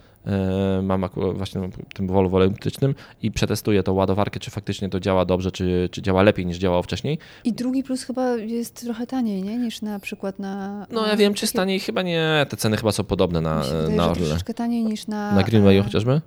[0.83, 5.53] mam akurat właśnie tym Volvo elektrycznym i przetestuję tą ładowarkę, czy faktycznie to działa dobrze,
[5.53, 7.19] czy, czy działa lepiej niż działało wcześniej.
[7.45, 9.59] I drugi plus chyba jest trochę taniej, nie?
[9.59, 10.87] Niż na przykład na...
[10.91, 12.47] No na ja wiem, czy takie- staniej chyba nie.
[12.49, 14.27] Te ceny chyba są podobne na, wydaje, na Orle.
[14.27, 15.33] troszeczkę taniej niż na...
[15.33, 16.21] Na Greenwayu e, chociażby?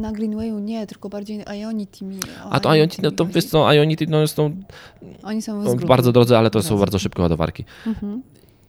[0.00, 2.18] Na Greenwayu nie, tylko bardziej Ionity mi...
[2.50, 4.56] A to Ionity, no to wiesz co, Ionity no, są
[5.22, 7.64] Oni są no, bardzo drodzy, ale to są bardzo szybkie ładowarki.
[7.86, 8.22] Mhm.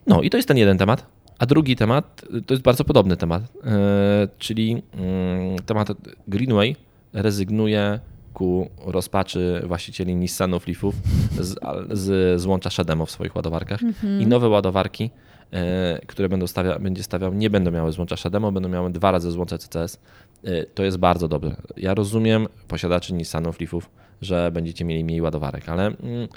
[0.07, 1.05] No i to jest ten jeden temat.
[1.43, 5.87] A drugi temat to jest bardzo podobny temat, e, czyli mm, temat
[6.27, 6.75] Greenway
[7.13, 7.99] rezygnuje
[8.33, 10.95] ku rozpaczy właścicieli Nissanów, Leafów
[11.39, 11.59] z,
[11.91, 13.79] z złącza Shademo w swoich ładowarkach
[14.19, 15.09] i nowe ładowarki,
[15.51, 19.31] e, które będą stawia, będzie stawiał, nie będą miały złącza Shademo, będą miały dwa razy
[19.31, 19.99] złącze CCS.
[20.75, 21.55] To jest bardzo dobre.
[21.77, 23.89] Ja rozumiem posiadaczy Nissanów, Leafów,
[24.21, 26.27] że będziecie mieli mniej ładowarek, ale mm,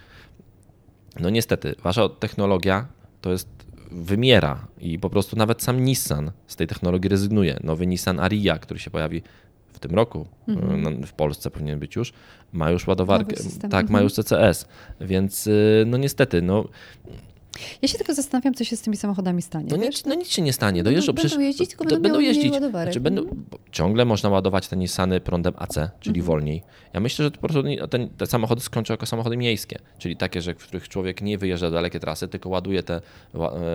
[1.20, 2.86] no niestety, wasza technologia
[3.20, 3.55] to jest
[3.91, 7.59] wymiera i po prostu nawet sam Nissan z tej technologii rezygnuje.
[7.64, 9.22] Nowy Nissan Ariya, który się pojawi
[9.72, 10.26] w tym roku,
[10.76, 12.12] no, w Polsce powinien być już,
[12.53, 13.37] ma już ładowarkę,
[13.70, 14.03] tak, ma Mhm.
[14.05, 14.66] już CCS,
[15.01, 16.64] więc y, no niestety, no
[17.82, 19.66] Ja się tylko zastanawiam, co się z tymi samochodami stanie.
[19.70, 20.80] No, nic, no nic się nie stanie.
[20.80, 22.86] No, Dojeżdżą będą przecież- jeździć, tylko będą mniej ładowarek.
[22.88, 26.24] Znaczy będą, bo ciągle można ładować te Nissany prądem AC, czyli Mhm.
[26.26, 26.62] wolniej.
[26.94, 30.42] Ja myślę, że to po prostu ten, te samochody skończą jako samochody miejskie, czyli takie,
[30.42, 33.00] że w których człowiek nie wyjeżdża dalekie trasy, tylko ładuje te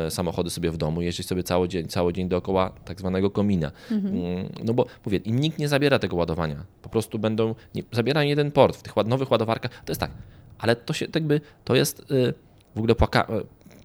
[0.06, 3.72] e, samochody sobie w domu, jeździ sobie cały dzień, cały dzień dookoła tak zwanego komina.
[3.92, 4.16] Mhm.
[4.16, 6.64] Mm, No bo mówię, im nikt nie zabiera tego ładowania.
[6.82, 9.72] Po prostu będą, nie, zabierają jeden port w tych nowych ładowarkach.
[9.86, 10.12] To jest tak,
[10.60, 12.34] ale to się tak by, to jest y,
[12.76, 13.28] w ogóle płaka,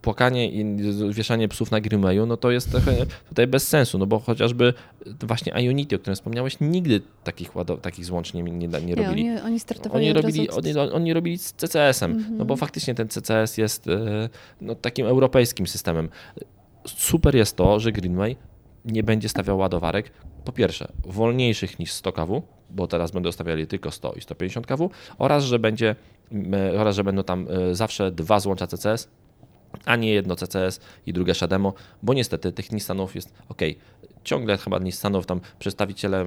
[0.07, 0.77] płakanie i
[1.11, 2.93] wieszanie psów na Greenwayu, no to jest trochę
[3.29, 4.75] tutaj bez sensu, no bo chociażby
[5.21, 7.51] właśnie Ionity, o którym wspomniałeś, nigdy takich,
[7.83, 9.29] takich złącz nie, nie, nie Nie, robili.
[9.31, 10.67] oni, oni startowali Oni robili, od...
[10.67, 14.29] oni, oni robili z CCS-em, no bo faktycznie ten CCS jest e,
[14.61, 16.09] no, takim europejskim systemem.
[16.87, 18.37] Super jest to, że Greenway
[18.85, 20.11] nie będzie stawiał ładowarek,
[20.45, 24.91] po pierwsze, wolniejszych niż 100 kW, bo teraz będą stawiali tylko 100 i 150 kW,
[25.19, 25.97] oraz że, będzie,
[26.33, 29.09] m, oraz, że będą tam e, zawsze dwa złącza CCS,
[29.85, 33.61] a nie jedno CCS i drugie Shademo, bo niestety tych Nissanów jest ok.
[34.25, 36.25] Ciągle chyba Nissanów tam przedstawiciele,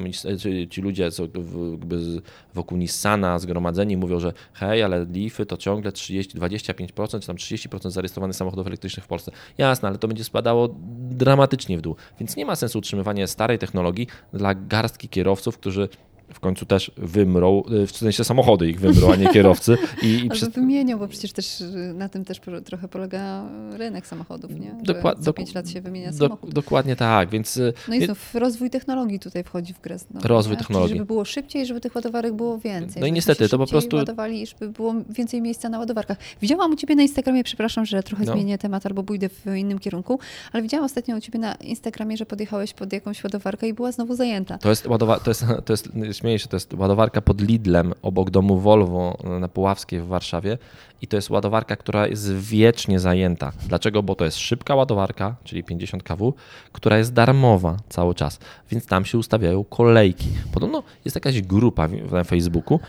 [0.69, 2.21] ci ludzie w-
[2.53, 7.91] wokół Nissana zgromadzeni mówią, że hej, ale Leafy to ciągle 30, 25% czy tam 30%
[7.91, 9.31] zarejestrowanych samochodów elektrycznych w Polsce.
[9.57, 10.69] Jasne, ale to będzie spadało
[11.09, 11.95] dramatycznie w dół.
[12.19, 15.89] Więc nie ma sensu utrzymywania starej technologii dla garstki kierowców, którzy
[16.33, 19.77] w końcu też wymrą, y, w sensie samochody ich wymrą, a nie kierowcy.
[20.01, 24.51] I, i przez, wymienią, bo przecież też y, na tym też trochę polega rynek samochodów,
[24.59, 24.75] nie?
[24.87, 26.53] Że co dok- 5 lat się wymienia do, samochód.
[26.53, 29.99] dokładnie tak, więc y, No i znów rozwój technologii tutaj wchodzi w grę.
[29.99, 30.57] Znowu, Rozwój nie?
[30.57, 30.89] technologii.
[30.89, 33.01] Czyli żeby było szybciej, żeby tych ładowarek było więcej.
[33.01, 36.17] No i niestety, to po prostu- ładowali żeby było więcej miejsca na ładowarkach.
[36.41, 38.33] Widziałam u Ciebie na Instagramie, przepraszam, że trochę No.
[38.33, 40.19] zmienię temat albo pójdę w innym kierunku,
[40.51, 44.15] ale widziałam ostatnio u Ciebie na Instagramie, że podjechałeś pod jakąś ładowarkę i była znowu
[44.15, 44.57] zajęta.
[44.57, 48.29] To jest, ładowa- to jest, to jest, śmieję się, to jest ładowarka pod Lidlem obok
[48.29, 50.57] domu Volvo na Puławskiej w Warszawie
[51.01, 53.51] i to jest ładowarka, która jest wiecznie zajęta.
[53.67, 54.03] Dlaczego?
[54.03, 56.33] Bo to jest szybka ładowarka, czyli 50 kW,
[56.71, 58.39] która jest darmowa cały czas,
[58.71, 60.27] więc tam się ustawiają kolejki.
[60.53, 62.79] Podobno jest jakaś grupa na Facebooku,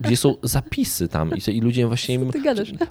[0.00, 2.30] gdzie są zapisy tam i, ludzie właśnie im,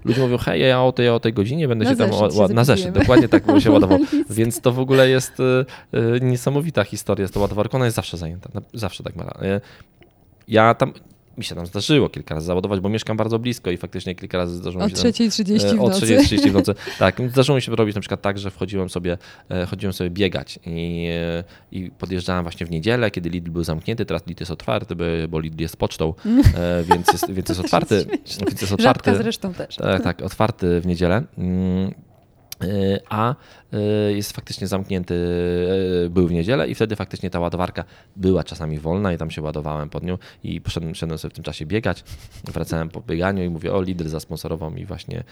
[0.05, 2.63] ludzie mówią, hej, ja o tej, o tej godzinie będę Na się tam się na
[2.63, 3.99] zeszyt, dokładnie tak się ładował.
[4.29, 5.65] Więc to w ogóle jest y,
[5.97, 7.77] y, niesamowita historia z tą ładowarką.
[7.77, 8.49] Ona jest zawsze zajęta.
[8.73, 9.33] Zawsze tak ma.
[10.49, 10.93] Ja tam,
[11.37, 14.55] mi się tam zdarzyło kilka razy załadować, bo mieszkam bardzo blisko i faktycznie kilka razy
[14.55, 16.05] zdarzyło O mi się tam, 3.30 e, w O nocy.
[16.05, 16.75] 3.30 w nocy.
[16.99, 19.17] Tak, zdarzyło mi się robić na przykład tak, że wchodziłem sobie,
[19.49, 24.05] e, chodziłem sobie biegać i, e, i podjeżdżałem właśnie w niedzielę, kiedy Lidl był zamknięty,
[24.05, 24.95] teraz Lidl jest otwarty,
[25.29, 26.13] bo- Lidl jest pocztą,
[26.55, 28.05] e, więc jest, więc jest otwarty.
[28.47, 29.15] Więc jest otwarty.
[29.15, 29.75] Zresztą też.
[29.75, 31.23] Tak, tak, otwarty w niedzielę.
[32.63, 33.35] Y, A
[33.73, 35.13] y, jest faktycznie zamknięty,
[36.05, 37.83] y, był w niedzielę i wtedy faktycznie ta ładowarka
[38.15, 41.43] była czasami wolna i tam się ładowałem pod nią i poszedłem, szedłem sobie w tym
[41.43, 42.03] czasie biegać.
[42.53, 45.23] Wracałem po bieganiu i mówię, o Lidl zasponsorował mi właśnie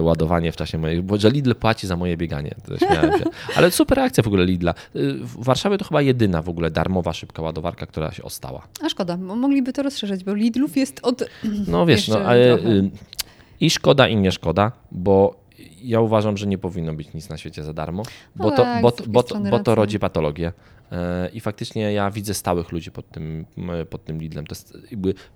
[0.00, 2.54] ładowanie w czasie mojej, bo że Lidl płaci za moje bieganie.
[2.66, 3.24] To śmiałem się.
[3.56, 4.74] Ale super akcja w ogóle Lidla.
[4.94, 8.68] W Warszawie to chyba jedyna w ogóle darmowa, szybka ładowarka, która się ostała.
[8.82, 11.24] A szkoda, mo- mogliby to rozszerzyć, bo Lidlów jest od...
[11.68, 12.70] No wiesz, no ale trochę.
[12.72, 12.90] y,
[13.60, 15.34] i szkoda, i nie szkoda, bo
[15.82, 18.02] ja uważam, że nie powinno być nic na świecie za darmo,
[18.36, 20.52] bo, to, tak, bo, bo, bo to rodzi patologię.
[20.92, 23.46] E, I faktycznie ja widzę stałych ludzi pod tym,
[23.90, 24.46] pod tym Lidlem.
[24.46, 24.78] To jest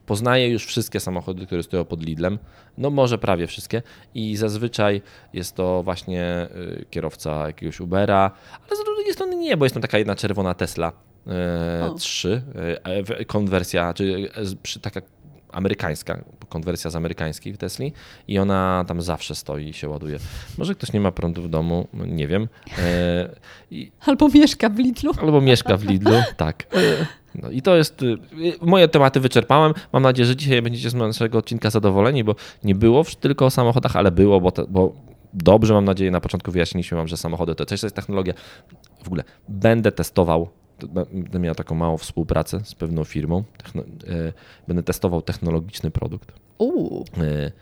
[0.06, 2.38] poznaję już wszystkie samochody, które stoją pod Lidlem.
[2.78, 3.82] No może prawie wszystkie.
[4.14, 5.02] I zazwyczaj
[5.32, 8.30] jest to właśnie y, kierowca jakiegoś Ubera,
[8.68, 10.92] ale z drugiej strony nie, bo jest tam taka jedna czerwona Tesla
[11.26, 11.94] e, O.
[11.94, 12.42] 3,
[12.84, 14.30] e, w- konwersja, czy
[14.76, 15.00] e, taka
[15.52, 17.92] amerykańska, konwersja z amerykańskiej w Tesli
[18.28, 20.18] i ona tam zawsze stoi i się ładuje.
[20.58, 22.48] Może ktoś nie ma prądu w domu, no nie wiem.
[22.78, 23.28] E,
[23.70, 25.12] i, Albo mieszka w Lidlu.
[25.22, 26.62] albo mieszka w Lidlu, tak.
[26.74, 28.02] E, No i to jest.
[28.02, 28.16] y,
[28.62, 29.72] Moje tematy wyczerpałem.
[29.92, 32.34] Mam nadzieję, że dzisiaj będziecie z naszego odcinka zadowoleni, bo
[32.64, 34.92] nie było tylko o samochodach, ale było, bo, to, bo
[35.34, 38.34] dobrze mam nadzieję, na początku wyjaśniliśmy Wam, że samochody to też jest technologia.
[39.02, 40.48] W ogóle będę testował.
[40.88, 43.44] Będę miał taką małą współpracę z pewną firmą.
[43.76, 43.82] E,
[44.68, 46.32] będę testował technologiczny produkt.
[46.58, 47.04] Uuu.
[47.18, 47.52] E,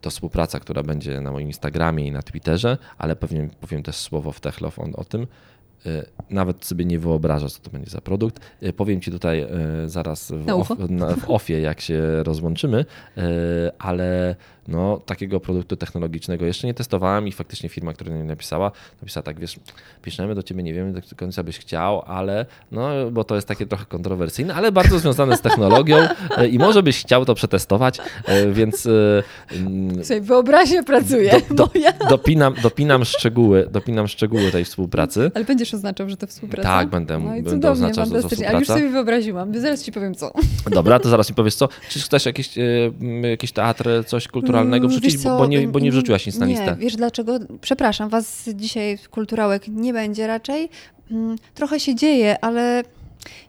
[0.00, 4.32] To współpraca, która będzie na moim Instagramie i na Twitterze, ale pewnie powiem też słowo
[4.32, 5.26] w Techlow on, o tym.
[5.86, 8.40] E, Nawet sobie nie wyobrażasz, co to będzie za produkt.
[8.76, 9.46] Powiem Ci tutaj
[9.86, 12.84] zaraz w, na, w ofie, jak się rozłączymy,
[13.78, 14.36] ale
[14.68, 18.70] no, takiego produktu technologicznego jeszcze nie testowałem i faktycznie firma, która mi napisała,
[19.02, 19.56] napisała tak, wiesz,
[20.02, 23.66] piszemy do Ciebie, nie wiemy do końca byś chciał, ale no, bo to jest takie
[23.66, 25.96] trochę kontrowersyjne, ale bardzo związane z technologią
[26.36, 31.40] e, i może byś chciał to przetestować, e, więc e, mm, Słuchaj, wyobraźnia pracuje.
[31.48, 31.92] do, do, moja.
[32.10, 35.30] dopinam, dopinam szczegóły, dopinam szczegóły tej współpracy.
[35.34, 36.68] Ale będziesz oznaczał, że to współpraca?
[36.68, 38.48] Tak, będę- no i cudownie, oznaczał, że to fantastycznie.
[38.48, 38.80] Ale już współpraca.
[38.80, 39.60] sobie wyobraziłam.
[39.60, 40.32] Zaraz ci powiem co.
[40.70, 41.68] Dobra, to zaraz mi powiesz co.
[41.88, 42.50] Czy chcesz jakiś,
[43.30, 44.53] jakiś teatr, coś kulturalnego?
[44.54, 46.76] Kulturalnego Mm, wrzucić, co, bo, nie, bo nie mm, wrzuciłaś nic na nie, listę.
[46.78, 47.38] wiesz dlaczego?
[47.60, 50.68] Przepraszam, was dzisiaj kulturałek nie będzie raczej.
[51.10, 52.82] Mm, Trochę się dzieje, ale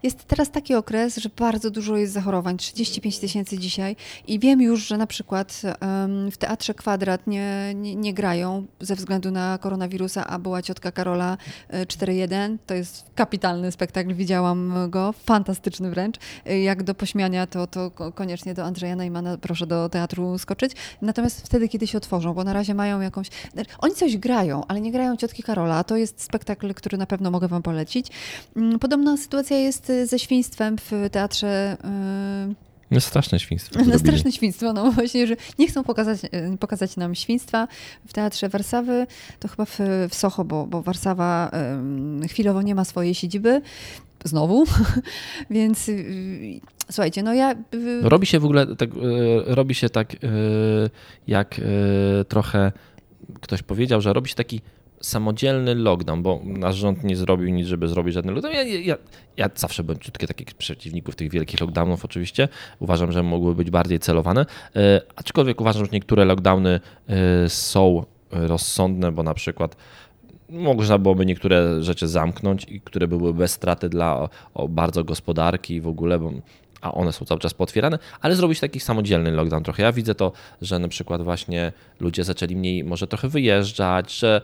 [0.03, 3.95] jest teraz taki okres, że bardzo dużo jest zachorowań, 35 tysięcy dzisiaj
[4.27, 5.61] i wiem już, że na przykład
[6.31, 11.37] w Teatrze Kwadrat nie, nie, nie grają ze względu na koronawirusa, a była ciotka Karola
[11.69, 12.57] e, 4.1.
[12.67, 16.15] To jest kapitalny spektakl, widziałam go, fantastyczny wręcz.
[16.45, 20.71] E, Jak do pośmiania, to, to ko- koniecznie do Andrzeja Najmana proszę do teatru skoczyć.
[21.01, 23.27] Natomiast wtedy, kiedy się otworzą, bo na razie mają jakąś...
[23.79, 25.83] Oni coś grają, ale nie grają ciotki Karola.
[25.83, 28.07] To jest spektakl, który na pewno mogę wam polecić.
[28.55, 31.77] Mm, Podobna sytuacja jest y, ze świństwem w teatrze...
[32.51, 32.55] y,
[32.91, 33.79] No straszne świństwo.
[33.87, 37.67] no, straszne świństwo, no właśnie, że nie chcą pokazać, e, pokazać nam świństwa
[38.07, 39.07] w Teatrze Warszawy,
[39.39, 41.51] to chyba w, w Soho, bo, bo Warszawa
[42.29, 43.61] chwilowo nie ma swojej siedziby,
[44.23, 44.65] znowu,
[45.49, 46.59] więc y,
[46.91, 47.51] słuchajcie, no ja...
[47.51, 48.89] y, Robi się w ogóle tak,
[49.45, 50.15] robi się tak,
[51.27, 51.61] jak
[52.27, 52.71] trochę
[53.41, 54.61] ktoś powiedział, że robi się taki
[55.01, 58.55] samodzielny lockdown, bo nasz rząd nie zrobił nic, żeby zrobić żadny lockdown.
[58.55, 58.95] Ja, ja,
[59.37, 62.47] ja zawsze byłem ciutkie takich przeciwników tych wielkich lockdownów oczywiście.
[62.79, 66.79] Uważam, że mogły być bardziej celowane, e, aczkolwiek uważam, że niektóre lockdowny
[67.09, 69.75] e, są rozsądne, bo na przykład
[70.49, 75.73] można byłoby niektóre rzeczy zamknąć i które były bez straty dla o, o bardzo gospodarki
[75.75, 76.31] i w ogóle, bo,
[76.85, 79.83] a one są cały czas potwierane, ale zrobić taki samodzielny lockdown trochę.
[79.83, 80.31] Ja widzę to,
[80.61, 84.41] że na przykład właśnie ludzie zaczęli mniej może trochę wyjeżdżać, że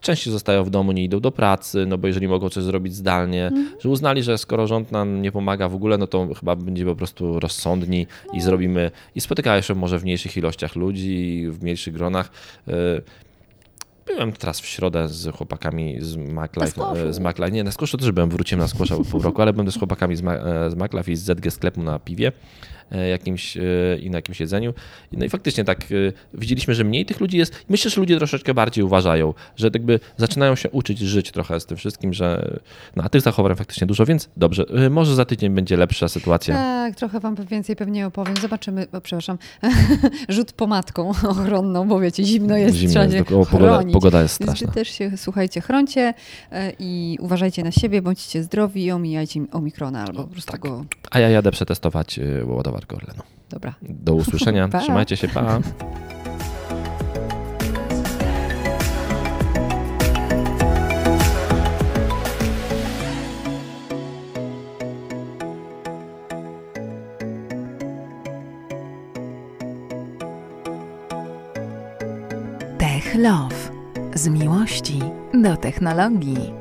[0.00, 3.50] częściej zostają w domu, nie idą do pracy, no bo jeżeli mogą coś zrobić zdalnie,
[3.80, 6.96] że uznali, że skoro rząd nam nie pomaga w ogóle, no to chyba będziemy po
[6.96, 12.30] prostu rozsądni i zrobimy, i spotykają się może w mniejszych ilościach ludzi, w mniejszych gronach.
[12.68, 12.72] Y,
[14.06, 17.12] Byłem teraz w środę z chłopakami z MacLife.
[17.12, 17.50] Z MacLife.
[17.50, 19.78] Nie, na squashu też byłem, wróciłem na squasha po pół roku, ale byłem też z
[19.78, 22.32] chłopakami z, Ma, e, z MacLife i z ZG sklepu na piwie
[22.96, 23.60] jakimś e,
[24.00, 24.74] i na jakimś jedzeniu.
[25.12, 25.86] No i faktycznie tak e,
[26.34, 27.64] widzieliśmy, że mniej tych ludzi jest.
[27.68, 31.76] Myślę, że ludzie troszeczkę bardziej uważają, że jakby zaczynają się uczyć żyć trochę z tym
[31.76, 32.58] wszystkim, że
[32.96, 36.54] no a tych zachowań faktycznie dużo, więc dobrze, e, może za tydzień będzie lepsza sytuacja.
[36.54, 38.34] Tak, trochę wam więcej pewnie opowiem.
[38.42, 39.38] Zobaczymy, o, przepraszam,
[40.28, 44.40] rzut pomadką ochronną, bo wiecie, zimno jest, Zimno trzeba jest, się o, pogoda, pogoda jest
[44.40, 44.66] Więc straszna.
[44.66, 46.14] wy też się, słuchajcie, chroncie
[46.52, 50.60] e, i uważajcie na siebie, bądźcie zdrowi i omijajcie omikrona albo po prostu tak.
[50.60, 50.84] go...
[51.10, 52.44] A ja jadę przetestować e,
[52.80, 53.22] ładowarkę Orlenu.
[53.50, 53.74] Dobra.
[53.82, 54.78] Do usłyszenia, Pa.
[54.78, 55.60] trzymajcie się, pa.
[72.78, 73.70] Tech Love.
[74.14, 75.00] Z miłości
[75.34, 76.59] do technologii.